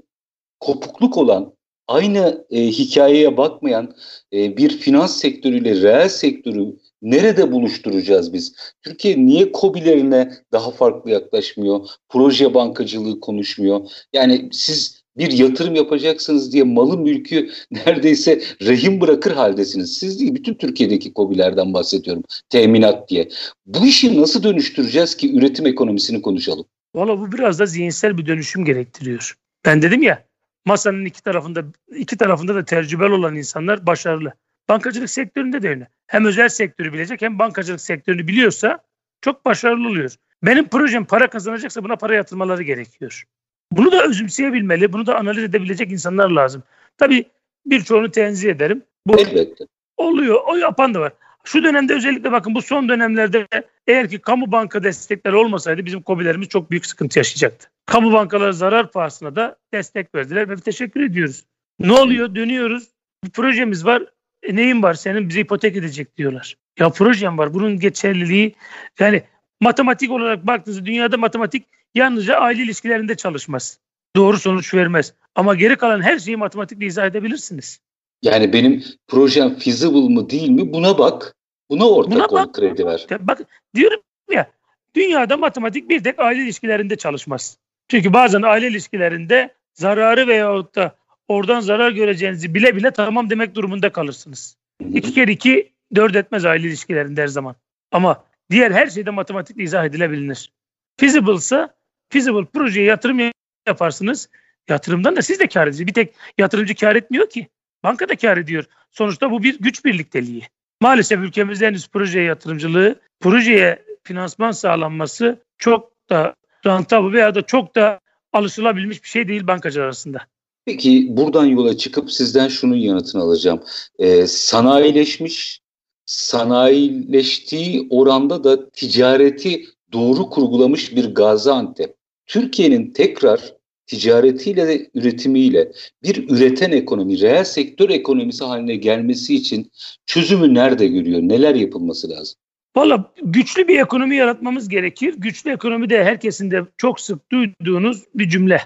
kopukluk 0.60 1.16
olan, 1.18 1.52
aynı 1.90 2.44
e, 2.50 2.66
hikayeye 2.66 3.36
bakmayan 3.36 3.94
e, 4.32 4.56
bir 4.56 4.78
finans 4.78 5.16
sektörüyle 5.16 5.82
reel 5.82 6.08
sektörü 6.08 6.76
nerede 7.02 7.52
buluşturacağız 7.52 8.32
biz? 8.32 8.54
Türkiye 8.82 9.26
niye 9.26 9.52
KOBİ'lerine 9.52 10.32
daha 10.52 10.70
farklı 10.70 11.10
yaklaşmıyor? 11.10 11.80
Proje 12.08 12.54
bankacılığı 12.54 13.20
konuşmuyor. 13.20 13.80
Yani 14.12 14.48
siz 14.52 15.00
bir 15.16 15.32
yatırım 15.32 15.74
yapacaksınız 15.74 16.52
diye 16.52 16.62
malı 16.62 16.98
mülkü 16.98 17.50
neredeyse 17.70 18.42
rehin 18.62 19.00
bırakır 19.00 19.32
haldesiniz. 19.32 19.98
Siz 19.98 20.20
değil 20.20 20.34
bütün 20.34 20.54
Türkiye'deki 20.54 21.12
KOBİ'lerden 21.12 21.74
bahsediyorum. 21.74 22.22
Teminat 22.48 23.08
diye. 23.08 23.28
Bu 23.66 23.86
işi 23.86 24.20
nasıl 24.20 24.42
dönüştüreceğiz 24.42 25.16
ki 25.16 25.36
üretim 25.36 25.66
ekonomisini 25.66 26.22
konuşalım? 26.22 26.64
Valla 26.94 27.20
bu 27.20 27.32
biraz 27.32 27.58
da 27.58 27.66
zihinsel 27.66 28.18
bir 28.18 28.26
dönüşüm 28.26 28.64
gerektiriyor. 28.64 29.34
Ben 29.64 29.82
dedim 29.82 30.02
ya 30.02 30.29
masanın 30.64 31.04
iki 31.04 31.22
tarafında 31.22 31.64
iki 31.96 32.16
tarafında 32.16 32.54
da 32.54 32.64
tecrübeli 32.64 33.12
olan 33.12 33.36
insanlar 33.36 33.86
başarılı. 33.86 34.32
Bankacılık 34.68 35.10
sektöründe 35.10 35.62
de 35.62 35.68
öyle. 35.68 35.88
Hem 36.06 36.24
özel 36.24 36.48
sektörü 36.48 36.92
bilecek 36.92 37.22
hem 37.22 37.38
bankacılık 37.38 37.80
sektörünü 37.80 38.28
biliyorsa 38.28 38.78
çok 39.20 39.44
başarılı 39.44 39.88
oluyor. 39.88 40.14
Benim 40.42 40.68
projem 40.68 41.04
para 41.04 41.30
kazanacaksa 41.30 41.84
buna 41.84 41.96
para 41.96 42.14
yatırmaları 42.14 42.62
gerekiyor. 42.62 43.24
Bunu 43.72 43.92
da 43.92 44.04
özümseyebilmeli, 44.04 44.92
bunu 44.92 45.06
da 45.06 45.18
analiz 45.18 45.44
edebilecek 45.44 45.92
insanlar 45.92 46.30
lazım. 46.30 46.62
Tabii 46.98 47.24
birçoğunu 47.66 48.10
tenzih 48.10 48.50
ederim. 48.50 48.82
Bu 49.06 49.20
Elbette. 49.20 49.64
oluyor, 49.96 50.40
o 50.46 50.56
yapan 50.56 50.94
da 50.94 51.00
var. 51.00 51.12
Şu 51.44 51.64
dönemde 51.64 51.94
özellikle 51.94 52.32
bakın 52.32 52.54
bu 52.54 52.62
son 52.62 52.88
dönemlerde 52.88 53.46
eğer 53.86 54.10
ki 54.10 54.18
kamu 54.18 54.52
banka 54.52 54.82
destekleri 54.82 55.36
olmasaydı 55.36 55.86
bizim 55.86 56.02
kobilerimiz 56.02 56.48
çok 56.48 56.70
büyük 56.70 56.86
sıkıntı 56.86 57.18
yaşayacaktı. 57.18 57.70
Kamu 57.86 58.12
bankaları 58.12 58.54
zarar 58.54 58.90
pahasına 58.90 59.36
da 59.36 59.56
destek 59.72 60.14
verdiler 60.14 60.48
ve 60.48 60.56
teşekkür 60.56 61.00
ediyoruz. 61.00 61.44
Ne 61.78 61.92
oluyor? 61.92 62.34
Dönüyoruz. 62.34 62.88
Bir 63.24 63.30
projemiz 63.30 63.84
var. 63.84 64.02
E, 64.42 64.56
neyin 64.56 64.82
var 64.82 64.94
senin? 64.94 65.28
Bizi 65.28 65.40
ipotek 65.40 65.76
edecek 65.76 66.16
diyorlar. 66.16 66.56
Ya 66.78 66.90
projem 66.90 67.38
var. 67.38 67.54
Bunun 67.54 67.78
geçerliliği 67.78 68.54
yani 68.98 69.22
Matematik 69.60 70.10
olarak 70.10 70.46
baktığınızda 70.46 70.86
dünyada 70.86 71.16
matematik 71.16 71.66
yalnızca 71.94 72.36
aile 72.36 72.62
ilişkilerinde 72.62 73.16
çalışmaz. 73.16 73.78
Doğru 74.16 74.38
sonuç 74.38 74.74
vermez. 74.74 75.14
Ama 75.34 75.54
geri 75.54 75.76
kalan 75.76 76.02
her 76.02 76.18
şeyi 76.18 76.36
matematikle 76.36 76.86
izah 76.86 77.06
edebilirsiniz. 77.06 77.80
Yani 78.22 78.52
benim 78.52 78.84
projem 79.08 79.58
feasible 79.58 80.14
mı 80.14 80.30
değil 80.30 80.50
mi 80.50 80.72
buna 80.72 80.98
bak. 80.98 81.36
Buna 81.70 81.88
ortak 81.90 82.12
Buna 82.12 82.30
bak, 82.30 82.54
kredi 82.54 82.86
ver. 82.86 83.06
Bak 83.20 83.40
diyorum 83.74 84.00
ya 84.30 84.50
dünyada 84.94 85.36
matematik 85.36 85.88
bir 85.88 86.04
tek 86.04 86.20
aile 86.20 86.42
ilişkilerinde 86.42 86.96
çalışmaz. 86.96 87.58
Çünkü 87.88 88.12
bazen 88.12 88.42
aile 88.42 88.68
ilişkilerinde 88.68 89.54
zararı 89.74 90.26
veyahut 90.26 90.74
da 90.74 90.94
oradan 91.28 91.60
zarar 91.60 91.90
göreceğinizi 91.90 92.54
bile 92.54 92.76
bile 92.76 92.90
tamam 92.90 93.30
demek 93.30 93.54
durumunda 93.54 93.92
kalırsınız. 93.92 94.56
İki 94.92 95.14
kere 95.14 95.32
iki 95.32 95.72
dört 95.94 96.16
etmez 96.16 96.44
aile 96.44 96.66
ilişkilerinde 96.66 97.22
her 97.22 97.26
zaman. 97.26 97.54
Ama 97.92 98.24
diğer 98.50 98.70
her 98.70 98.86
şeyde 98.86 99.10
matematikle 99.10 99.62
izah 99.62 99.84
edilebilir. 99.84 100.52
Feasible 100.96 101.34
ise 101.34 101.68
feasible 102.08 102.44
projeye 102.44 102.86
yatırım 102.86 103.20
yaparsınız. 103.66 104.28
Yatırımdan 104.68 105.16
da 105.16 105.22
siz 105.22 105.40
de 105.40 105.46
kar 105.46 105.62
ediyorsunuz. 105.62 105.86
Bir 105.86 105.94
tek 105.94 106.14
yatırımcı 106.38 106.74
kar 106.74 106.96
etmiyor 106.96 107.30
ki. 107.30 107.48
Banka 107.84 108.08
da 108.08 108.16
kar 108.16 108.36
ediyor. 108.36 108.64
Sonuçta 108.90 109.30
bu 109.30 109.42
bir 109.42 109.58
güç 109.58 109.84
birlikteliği. 109.84 110.42
Maalesef 110.80 111.18
ülkemizde 111.18 111.66
henüz 111.66 111.88
projeye 111.88 112.24
yatırımcılığı, 112.24 113.00
projeye 113.20 113.84
finansman 114.02 114.50
sağlanması 114.50 115.42
çok 115.58 115.92
da 116.10 116.34
rantabı 116.66 117.12
veya 117.12 117.34
da 117.34 117.42
çok 117.42 117.74
da 117.76 118.00
alışılabilmiş 118.32 119.02
bir 119.02 119.08
şey 119.08 119.28
değil 119.28 119.46
bankacılar 119.46 119.84
arasında. 119.84 120.18
Peki 120.64 121.06
buradan 121.10 121.46
yola 121.46 121.76
çıkıp 121.76 122.12
sizden 122.12 122.48
şunun 122.48 122.76
yanıtını 122.76 123.22
alacağım. 123.22 123.62
Ee, 123.98 124.26
sanayileşmiş, 124.26 125.60
sanayileştiği 126.06 127.86
oranda 127.90 128.44
da 128.44 128.70
ticareti 128.70 129.66
doğru 129.92 130.30
kurgulamış 130.30 130.96
bir 130.96 131.14
Gaziantep. 131.14 131.94
Türkiye'nin 132.26 132.90
tekrar 132.90 133.54
ticaretiyle 133.90 134.66
ve 134.66 134.90
üretimiyle 134.94 135.72
bir 136.02 136.28
üreten 136.30 136.72
ekonomi, 136.72 137.20
reel 137.20 137.44
sektör 137.44 137.90
ekonomisi 137.90 138.44
haline 138.44 138.76
gelmesi 138.76 139.34
için 139.34 139.70
çözümü 140.06 140.54
nerede 140.54 140.86
görüyor? 140.86 141.20
Neler 141.22 141.54
yapılması 141.54 142.10
lazım? 142.10 142.38
Valla 142.76 143.12
güçlü 143.22 143.68
bir 143.68 143.78
ekonomi 143.78 144.16
yaratmamız 144.16 144.68
gerekir. 144.68 145.14
Güçlü 145.18 145.50
ekonomi 145.50 145.90
de 145.90 146.04
herkesin 146.04 146.50
de 146.50 146.62
çok 146.76 147.00
sık 147.00 147.32
duyduğunuz 147.32 148.04
bir 148.14 148.28
cümle. 148.28 148.60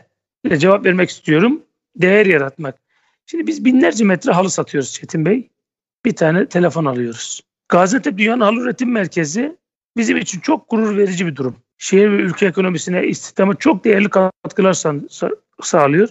Cevap 0.59 0.87
vermek 0.87 1.11
istiyorum. 1.11 1.62
Değer 1.97 2.27
yaratmak. 2.27 2.79
Şimdi 3.27 3.47
biz 3.47 3.64
binlerce 3.64 4.05
metre 4.05 4.33
halı 4.33 4.51
satıyoruz 4.51 4.93
Çetin 4.93 5.27
Bey. 5.27 5.49
Bir 6.05 6.16
tane 6.16 6.47
telefon 6.47 6.85
alıyoruz. 6.85 7.41
Gaziantep 7.68 8.18
Dünyanın 8.18 8.41
Halı 8.41 8.61
Üretim 8.61 8.93
Merkezi 8.93 9.57
bizim 9.97 10.16
için 10.16 10.41
çok 10.41 10.70
gurur 10.70 10.97
verici 10.97 11.27
bir 11.27 11.37
durum. 11.37 11.57
Şehir 11.79 12.11
ve 12.11 12.16
ülke 12.16 12.47
ekonomisine, 12.47 13.07
istihdama 13.07 13.55
çok 13.55 13.85
değerli 13.85 14.09
katkılar 14.11 14.83
sağlıyor. 15.62 16.09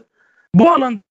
Bu 0.55 0.72
alanda 0.72 1.01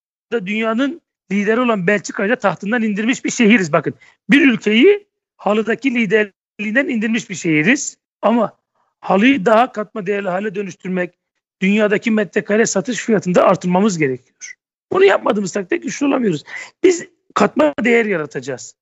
dünyanın 0.47 1.01
lideri 1.33 1.61
olan 1.61 1.87
Belçika'yı 1.87 2.37
tahtından 2.37 2.83
indirmiş 2.83 3.25
bir 3.25 3.31
şehiriz. 3.31 3.73
Bakın 3.73 3.95
bir 4.31 4.53
ülkeyi 4.53 5.07
halıdaki 5.37 5.95
liderliğinden 5.95 6.89
indirmiş 6.89 7.31
bir 7.31 7.35
şehiriz. 7.35 7.97
Ama 8.23 8.57
halıyı 9.01 9.47
daha 9.47 9.73
katma 9.73 10.07
değerli 10.07 10.29
hale 10.29 10.55
dönüştürmek, 10.55 11.15
dünyadaki 11.61 12.11
metrekare 12.11 12.67
satış 12.67 12.99
fiyatında 12.99 13.45
artırmamız 13.45 13.99
gerekiyor. 13.99 14.55
Bunu 14.93 15.05
yapmadığımız 15.05 15.53
takdirde 15.53 15.77
güçlü 15.77 16.07
olamıyoruz. 16.07 16.45
Biz 16.83 17.07
katma 17.35 17.75
değer 17.85 18.07
yaratacağız. 18.07 18.75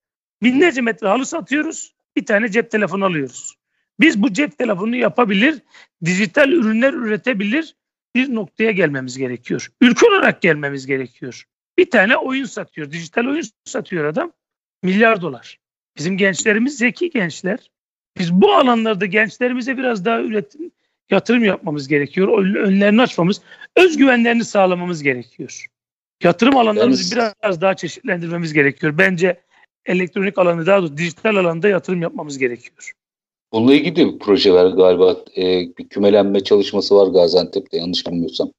Binlerce 0.42 0.80
metre 0.80 1.08
halı 1.08 1.26
satıyoruz. 1.26 1.94
Bir 2.16 2.26
tane 2.26 2.48
cep 2.48 2.70
telefonu 2.70 3.04
alıyoruz. 3.04 3.56
Biz 4.00 4.22
bu 4.22 4.32
cep 4.32 4.58
telefonunu 4.58 4.96
yapabilir, 4.96 5.62
dijital 6.04 6.52
ürünler 6.52 6.92
üretebilir 6.92 7.76
bir 8.14 8.34
noktaya 8.34 8.70
gelmemiz 8.70 9.18
gerekiyor. 9.18 9.68
Ülke 9.80 10.06
olarak 10.06 10.42
gelmemiz 10.42 10.86
gerekiyor. 10.86 11.44
Bir 11.78 11.90
tane 11.90 12.16
oyun 12.16 12.44
satıyor, 12.44 12.90
dijital 12.90 13.26
oyun 13.26 13.44
satıyor 13.64 14.04
adam. 14.04 14.32
Milyar 14.82 15.20
dolar. 15.20 15.58
Bizim 15.96 16.16
gençlerimiz 16.16 16.78
zeki 16.78 17.10
gençler. 17.10 17.70
Biz 18.18 18.32
bu 18.32 18.54
alanlarda 18.54 19.06
gençlerimize 19.06 19.76
biraz 19.76 20.04
daha 20.04 20.20
üretim, 20.20 20.70
yatırım 21.10 21.44
yapmamız 21.44 21.88
gerekiyor. 21.88 22.44
Önlerini 22.56 23.02
açmamız, 23.02 23.42
özgüvenlerini 23.76 24.44
sağlamamız 24.44 25.02
gerekiyor. 25.02 25.66
Yatırım 26.22 26.56
alanlarımızı 26.56 27.18
yani, 27.18 27.32
biraz 27.42 27.60
daha 27.60 27.76
çeşitlendirmemiz 27.76 28.52
gerekiyor. 28.52 28.98
Bence 28.98 29.40
elektronik 29.86 30.38
alanı 30.38 30.66
daha 30.66 30.78
doğrusu 30.78 30.96
dijital 30.96 31.36
alanda 31.36 31.68
yatırım 31.68 32.02
yapmamız 32.02 32.38
gerekiyor. 32.38 32.92
Bununla 33.52 33.74
ilgili 33.74 33.96
de 33.96 34.18
projeler 34.18 34.66
galiba 34.66 35.16
e, 35.36 35.42
bir 35.78 35.88
kümelenme 35.88 36.44
çalışması 36.44 36.96
var 36.96 37.06
Gaziantep'te 37.06 37.78
yanlış 37.78 38.06
bilmiyorsam. 38.06 38.50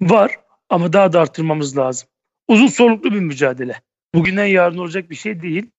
Var 0.00 0.36
ama 0.68 0.92
daha 0.92 1.12
da 1.12 1.20
artırmamız 1.20 1.78
lazım. 1.78 2.08
Uzun 2.48 2.66
soluklu 2.66 3.12
bir 3.12 3.20
mücadele. 3.20 3.80
Bugünden 4.14 4.46
yarın 4.46 4.78
olacak 4.78 5.10
bir 5.10 5.14
şey 5.14 5.42
değil. 5.42 5.70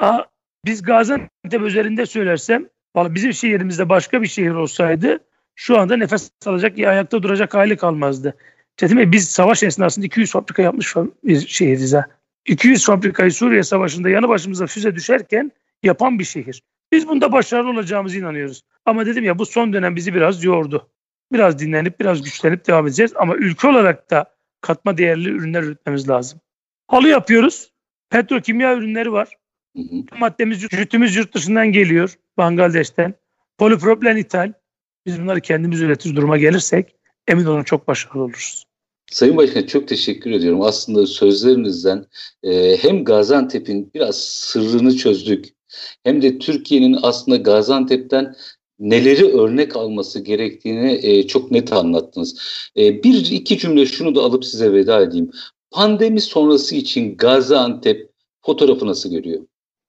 Aa, 0.00 0.22
biz 0.64 0.82
Gaziantep 0.82 1.62
üzerinde 1.62 2.06
söylersem 2.06 2.68
valla 2.96 3.14
bizim 3.14 3.32
şehrimizde 3.32 3.88
başka 3.88 4.22
bir 4.22 4.26
şehir 4.26 4.50
olsaydı 4.50 5.18
şu 5.54 5.78
anda 5.78 5.96
nefes 5.96 6.30
alacak 6.46 6.78
ya 6.78 6.90
ayakta 6.90 7.22
duracak 7.22 7.54
hali 7.54 7.76
kalmazdı. 7.76 8.36
Çetin 8.76 8.98
Bey 8.98 9.12
biz 9.12 9.28
savaş 9.28 9.62
esnasında 9.62 10.06
200 10.06 10.30
fabrika 10.30 10.62
yapmış 10.62 10.94
bir 11.24 11.46
şehiriz 11.46 11.94
ha. 11.94 12.06
200 12.46 12.84
fabrikayı 12.86 13.32
Suriye 13.32 13.62
Savaşı'nda 13.62 14.08
yanı 14.08 14.28
başımıza 14.28 14.66
füze 14.66 14.94
düşerken 14.94 15.52
yapan 15.82 16.18
bir 16.18 16.24
şehir. 16.24 16.62
Biz 16.92 17.08
bunda 17.08 17.32
başarılı 17.32 17.70
olacağımızı 17.70 18.18
inanıyoruz. 18.18 18.62
Ama 18.86 19.06
dedim 19.06 19.24
ya 19.24 19.38
bu 19.38 19.46
son 19.46 19.72
dönem 19.72 19.96
bizi 19.96 20.14
biraz 20.14 20.44
yordu. 20.44 20.88
Biraz 21.32 21.58
dinlenip 21.58 22.00
biraz 22.00 22.22
güçlenip 22.22 22.66
devam 22.66 22.86
edeceğiz. 22.86 23.12
Ama 23.16 23.36
ülke 23.36 23.68
olarak 23.68 24.10
da 24.10 24.34
katma 24.60 24.98
değerli 24.98 25.28
ürünler 25.28 25.62
üretmemiz 25.62 26.08
lazım. 26.08 26.40
Halı 26.86 27.08
yapıyoruz. 27.08 27.72
Petrokimya 28.10 28.76
ürünleri 28.76 29.12
var. 29.12 29.28
Maddemiz, 30.18 30.68
jütümüz 30.70 31.16
yurt 31.16 31.34
dışından 31.34 31.72
geliyor. 31.72 32.14
Bangladeş'ten. 32.36 33.14
Polipropilen 33.58 34.16
ithal. 34.16 34.52
Biz 35.06 35.22
bunları 35.22 35.40
kendimiz 35.40 35.80
üretir 35.80 36.16
duruma 36.16 36.38
gelirsek 36.38 36.94
emin 37.28 37.44
olun 37.44 37.62
çok 37.62 37.88
başarılı 37.88 38.22
oluruz. 38.22 38.64
Sayın 39.10 39.36
Başkan 39.36 39.62
çok 39.62 39.88
teşekkür 39.88 40.30
ediyorum. 40.30 40.62
Aslında 40.62 41.06
sözlerinizden 41.06 42.06
e, 42.42 42.76
hem 42.76 43.04
Gaziantep'in 43.04 43.90
biraz 43.94 44.18
sırrını 44.18 44.96
çözdük 44.96 45.48
hem 46.04 46.22
de 46.22 46.38
Türkiye'nin 46.38 46.98
aslında 47.02 47.36
Gaziantep'ten 47.36 48.34
neleri 48.78 49.32
örnek 49.32 49.76
alması 49.76 50.20
gerektiğini 50.20 51.00
e, 51.02 51.26
çok 51.26 51.50
net 51.50 51.72
anlattınız. 51.72 52.40
E, 52.76 53.02
bir 53.02 53.30
iki 53.30 53.58
cümle 53.58 53.86
şunu 53.86 54.14
da 54.14 54.20
alıp 54.20 54.44
size 54.44 54.72
veda 54.72 55.00
edeyim. 55.02 55.30
Pandemi 55.70 56.20
sonrası 56.20 56.76
için 56.76 57.16
Gaziantep 57.16 58.10
fotoğrafı 58.42 58.86
nasıl 58.86 59.10
görüyor? 59.10 59.40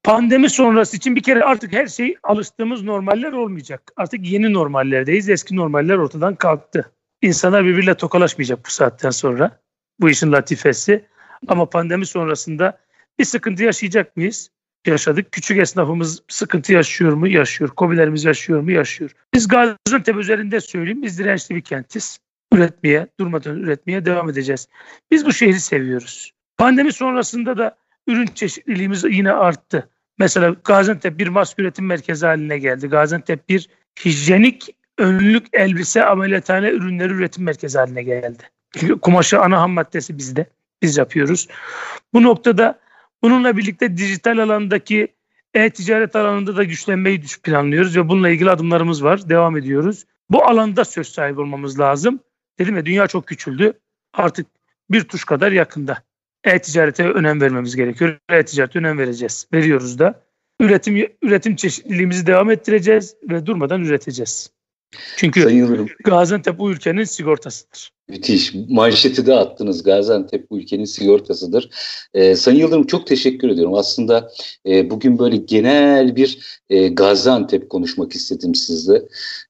Pandemi 0.02 0.50
sonrası 0.50 0.96
için 0.96 1.16
bir 1.16 1.22
kere 1.22 1.44
artık 1.44 1.72
her 1.72 1.86
şey 1.86 2.14
alıştığımız 2.22 2.82
normaller 2.82 3.32
olmayacak. 3.32 3.92
Artık 3.96 4.26
yeni 4.30 4.52
normallerdeyiz. 4.52 5.28
Eski 5.28 5.56
normaller 5.56 5.96
ortadan 5.96 6.34
kalktı. 6.34 6.90
İnsanlar 7.22 7.64
birbiriyle 7.64 7.94
tokalaşmayacak 7.94 8.66
bu 8.66 8.70
saatten 8.70 9.10
sonra. 9.10 9.60
Bu 10.00 10.10
işin 10.10 10.32
latifesi. 10.32 11.04
Ama 11.48 11.68
pandemi 11.68 12.06
sonrasında 12.06 12.78
bir 13.18 13.24
sıkıntı 13.24 13.62
yaşayacak 13.62 14.16
mıyız? 14.16 14.50
Yaşadık. 14.86 15.32
Küçük 15.32 15.58
esnafımız 15.58 16.22
sıkıntı 16.28 16.72
yaşıyor 16.72 17.12
mu? 17.12 17.28
Yaşıyor. 17.28 17.70
Kobilerimiz 17.70 18.24
yaşıyor 18.24 18.60
mu? 18.60 18.70
Yaşıyor. 18.70 19.10
Biz 19.34 19.48
Gaziantep 19.48 20.16
üzerinde 20.16 20.60
söyleyeyim. 20.60 21.02
Biz 21.02 21.18
dirençli 21.18 21.54
bir 21.54 21.60
kentiz. 21.60 22.18
Üretmeye, 22.54 23.06
durmadan 23.20 23.56
üretmeye 23.56 24.04
devam 24.04 24.30
edeceğiz. 24.30 24.68
Biz 25.10 25.26
bu 25.26 25.32
şehri 25.32 25.60
seviyoruz. 25.60 26.32
Pandemi 26.58 26.92
sonrasında 26.92 27.58
da 27.58 27.76
ürün 28.06 28.26
çeşitliliğimiz 28.26 29.04
yine 29.04 29.32
arttı. 29.32 29.88
Mesela 30.18 30.56
Gaziantep 30.64 31.18
bir 31.18 31.28
mask 31.28 31.58
üretim 31.58 31.86
merkezi 31.86 32.26
haline 32.26 32.58
geldi. 32.58 32.88
Gaziantep 32.88 33.48
bir 33.48 33.68
hijyenik 34.04 34.76
önlük 34.98 35.46
elbise 35.52 36.04
ameliyathane 36.04 36.70
ürünleri 36.70 37.12
üretim 37.12 37.44
merkezi 37.44 37.78
haline 37.78 38.02
geldi. 38.02 38.42
Çünkü 38.76 39.00
kumaşı 39.00 39.40
ana 39.40 39.60
ham 39.60 39.70
maddesi 39.70 40.18
bizde. 40.18 40.46
Biz 40.82 40.96
yapıyoruz. 40.96 41.48
Bu 42.12 42.22
noktada 42.22 42.78
Bununla 43.24 43.56
birlikte 43.56 43.96
dijital 43.96 44.38
alandaki 44.38 45.08
e-ticaret 45.54 46.16
alanında 46.16 46.56
da 46.56 46.64
güçlenmeyi 46.64 47.22
planlıyoruz 47.42 47.96
ve 47.96 48.08
bununla 48.08 48.28
ilgili 48.28 48.50
adımlarımız 48.50 49.04
var. 49.04 49.28
Devam 49.28 49.56
ediyoruz. 49.56 50.04
Bu 50.30 50.44
alanda 50.44 50.84
söz 50.84 51.08
sahibi 51.08 51.40
olmamız 51.40 51.80
lazım. 51.80 52.20
Dedim 52.58 52.76
ya 52.76 52.86
dünya 52.86 53.06
çok 53.06 53.26
küçüldü. 53.26 53.72
Artık 54.12 54.46
bir 54.90 55.04
tuş 55.04 55.24
kadar 55.24 55.52
yakında. 55.52 56.02
E-ticarete 56.44 57.08
önem 57.08 57.40
vermemiz 57.40 57.76
gerekiyor. 57.76 58.18
E-ticarete 58.28 58.78
önem 58.78 58.98
vereceğiz. 58.98 59.48
Veriyoruz 59.52 59.98
da. 59.98 60.24
Üretim 60.60 61.08
üretim 61.22 61.56
çeşitliliğimizi 61.56 62.26
devam 62.26 62.50
ettireceğiz 62.50 63.16
ve 63.30 63.46
durmadan 63.46 63.84
üreteceğiz. 63.84 64.50
Çünkü 65.16 65.86
Gaziantep 66.04 66.58
bu 66.58 66.70
ülkenin 66.70 67.04
sigortasıdır. 67.04 67.94
Müthiş. 68.08 68.54
Manşeti 68.68 69.26
de 69.26 69.34
attınız. 69.34 69.82
Gaziantep 69.82 70.50
bu 70.50 70.58
ülkenin 70.58 70.84
sigortasıdır. 70.84 71.70
Ee, 72.14 72.36
Sayın 72.36 72.58
Yıldırım 72.58 72.86
çok 72.86 73.06
teşekkür 73.06 73.48
ediyorum. 73.48 73.74
Aslında 73.74 74.30
e, 74.66 74.90
bugün 74.90 75.18
böyle 75.18 75.36
genel 75.36 76.16
bir 76.16 76.60
e, 76.70 76.88
Gaziantep 76.88 77.70
konuşmak 77.70 78.12
istedim 78.12 78.54
sizle. 78.54 79.02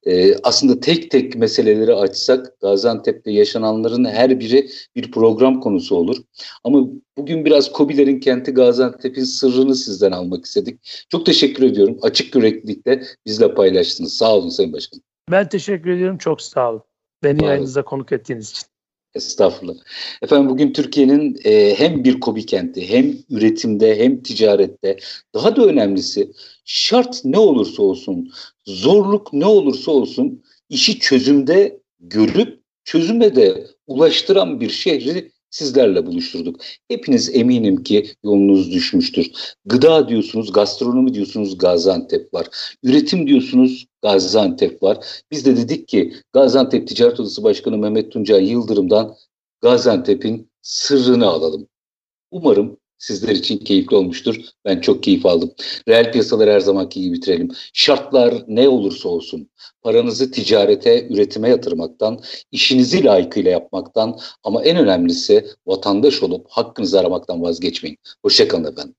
E, 0.06 0.36
aslında 0.42 0.80
tek 0.80 1.10
tek 1.10 1.36
meseleleri 1.36 1.94
açsak 1.94 2.60
Gaziantep'te 2.60 3.30
yaşananların 3.30 4.04
her 4.04 4.40
biri 4.40 4.70
bir 4.96 5.10
program 5.10 5.60
konusu 5.60 5.96
olur. 5.96 6.16
Ama 6.64 6.88
bugün 7.16 7.44
biraz 7.44 7.72
Kobilerin 7.72 8.20
kenti 8.20 8.50
Gaziantep'in 8.50 9.24
sırrını 9.24 9.74
sizden 9.74 10.12
almak 10.12 10.44
istedik. 10.44 11.06
Çok 11.08 11.26
teşekkür 11.26 11.62
ediyorum. 11.62 11.98
Açık 12.02 12.34
yüreklilikle 12.34 13.02
bizle 13.26 13.54
paylaştınız. 13.54 14.16
Sağ 14.16 14.36
olun 14.36 14.48
Sayın 14.48 14.72
Başkanım. 14.72 15.13
Ben 15.30 15.48
teşekkür 15.48 15.90
ediyorum. 15.90 16.18
Çok 16.18 16.42
sağ 16.42 16.70
olun. 16.70 16.82
Beni 17.22 17.44
yayınınıza 17.44 17.84
konuk 17.84 18.12
ettiğiniz 18.12 18.50
için. 18.50 18.66
Estağfurullah. 19.14 19.74
Efendim 20.22 20.48
bugün 20.48 20.72
Türkiye'nin 20.72 21.38
e, 21.44 21.74
hem 21.78 22.04
bir 22.04 22.20
kobi 22.20 22.46
kenti 22.46 22.90
hem 22.90 23.16
üretimde 23.30 23.98
hem 23.98 24.22
ticarette 24.22 24.98
daha 25.34 25.56
da 25.56 25.66
önemlisi 25.66 26.32
şart 26.64 27.24
ne 27.24 27.38
olursa 27.38 27.82
olsun 27.82 28.32
zorluk 28.64 29.32
ne 29.32 29.46
olursa 29.46 29.90
olsun 29.90 30.42
işi 30.68 30.98
çözümde 30.98 31.80
görüp 32.00 32.60
çözüme 32.84 33.36
de 33.36 33.66
ulaştıran 33.86 34.60
bir 34.60 34.70
şehri 34.70 35.32
sizlerle 35.54 36.06
buluşturduk. 36.06 36.60
Hepiniz 36.88 37.36
eminim 37.36 37.82
ki 37.82 38.06
yolunuz 38.24 38.72
düşmüştür. 38.72 39.30
Gıda 39.64 40.08
diyorsunuz, 40.08 40.52
gastronomi 40.52 41.14
diyorsunuz 41.14 41.58
Gaziantep 41.58 42.34
var. 42.34 42.46
Üretim 42.82 43.26
diyorsunuz 43.26 43.86
Gaziantep 44.02 44.82
var. 44.82 44.98
Biz 45.30 45.46
de 45.46 45.56
dedik 45.56 45.88
ki 45.88 46.14
Gaziantep 46.32 46.88
Ticaret 46.88 47.20
Odası 47.20 47.44
Başkanı 47.44 47.78
Mehmet 47.78 48.12
Tuncay 48.12 48.50
Yıldırım'dan 48.50 49.16
Gaziantep'in 49.60 50.50
sırrını 50.62 51.26
alalım. 51.26 51.68
Umarım 52.30 52.76
sizler 53.04 53.34
için 53.34 53.58
keyifli 53.58 53.96
olmuştur. 53.96 54.36
Ben 54.64 54.80
çok 54.80 55.02
keyif 55.02 55.26
aldım. 55.26 55.52
Reel 55.88 56.12
piyasaları 56.12 56.50
her 56.50 56.60
zamanki 56.60 57.00
gibi 57.00 57.14
bitirelim. 57.14 57.50
Şartlar 57.72 58.34
ne 58.48 58.68
olursa 58.68 59.08
olsun 59.08 59.50
paranızı 59.82 60.30
ticarete, 60.30 61.08
üretime 61.08 61.48
yatırmaktan, 61.48 62.20
işinizi 62.52 63.04
layıkıyla 63.04 63.50
yapmaktan 63.50 64.18
ama 64.44 64.64
en 64.64 64.76
önemlisi 64.76 65.46
vatandaş 65.66 66.22
olup 66.22 66.46
hakkınızı 66.50 67.00
aramaktan 67.00 67.42
vazgeçmeyin. 67.42 67.98
Hoşçakalın 68.22 68.72
efendim. 68.72 68.94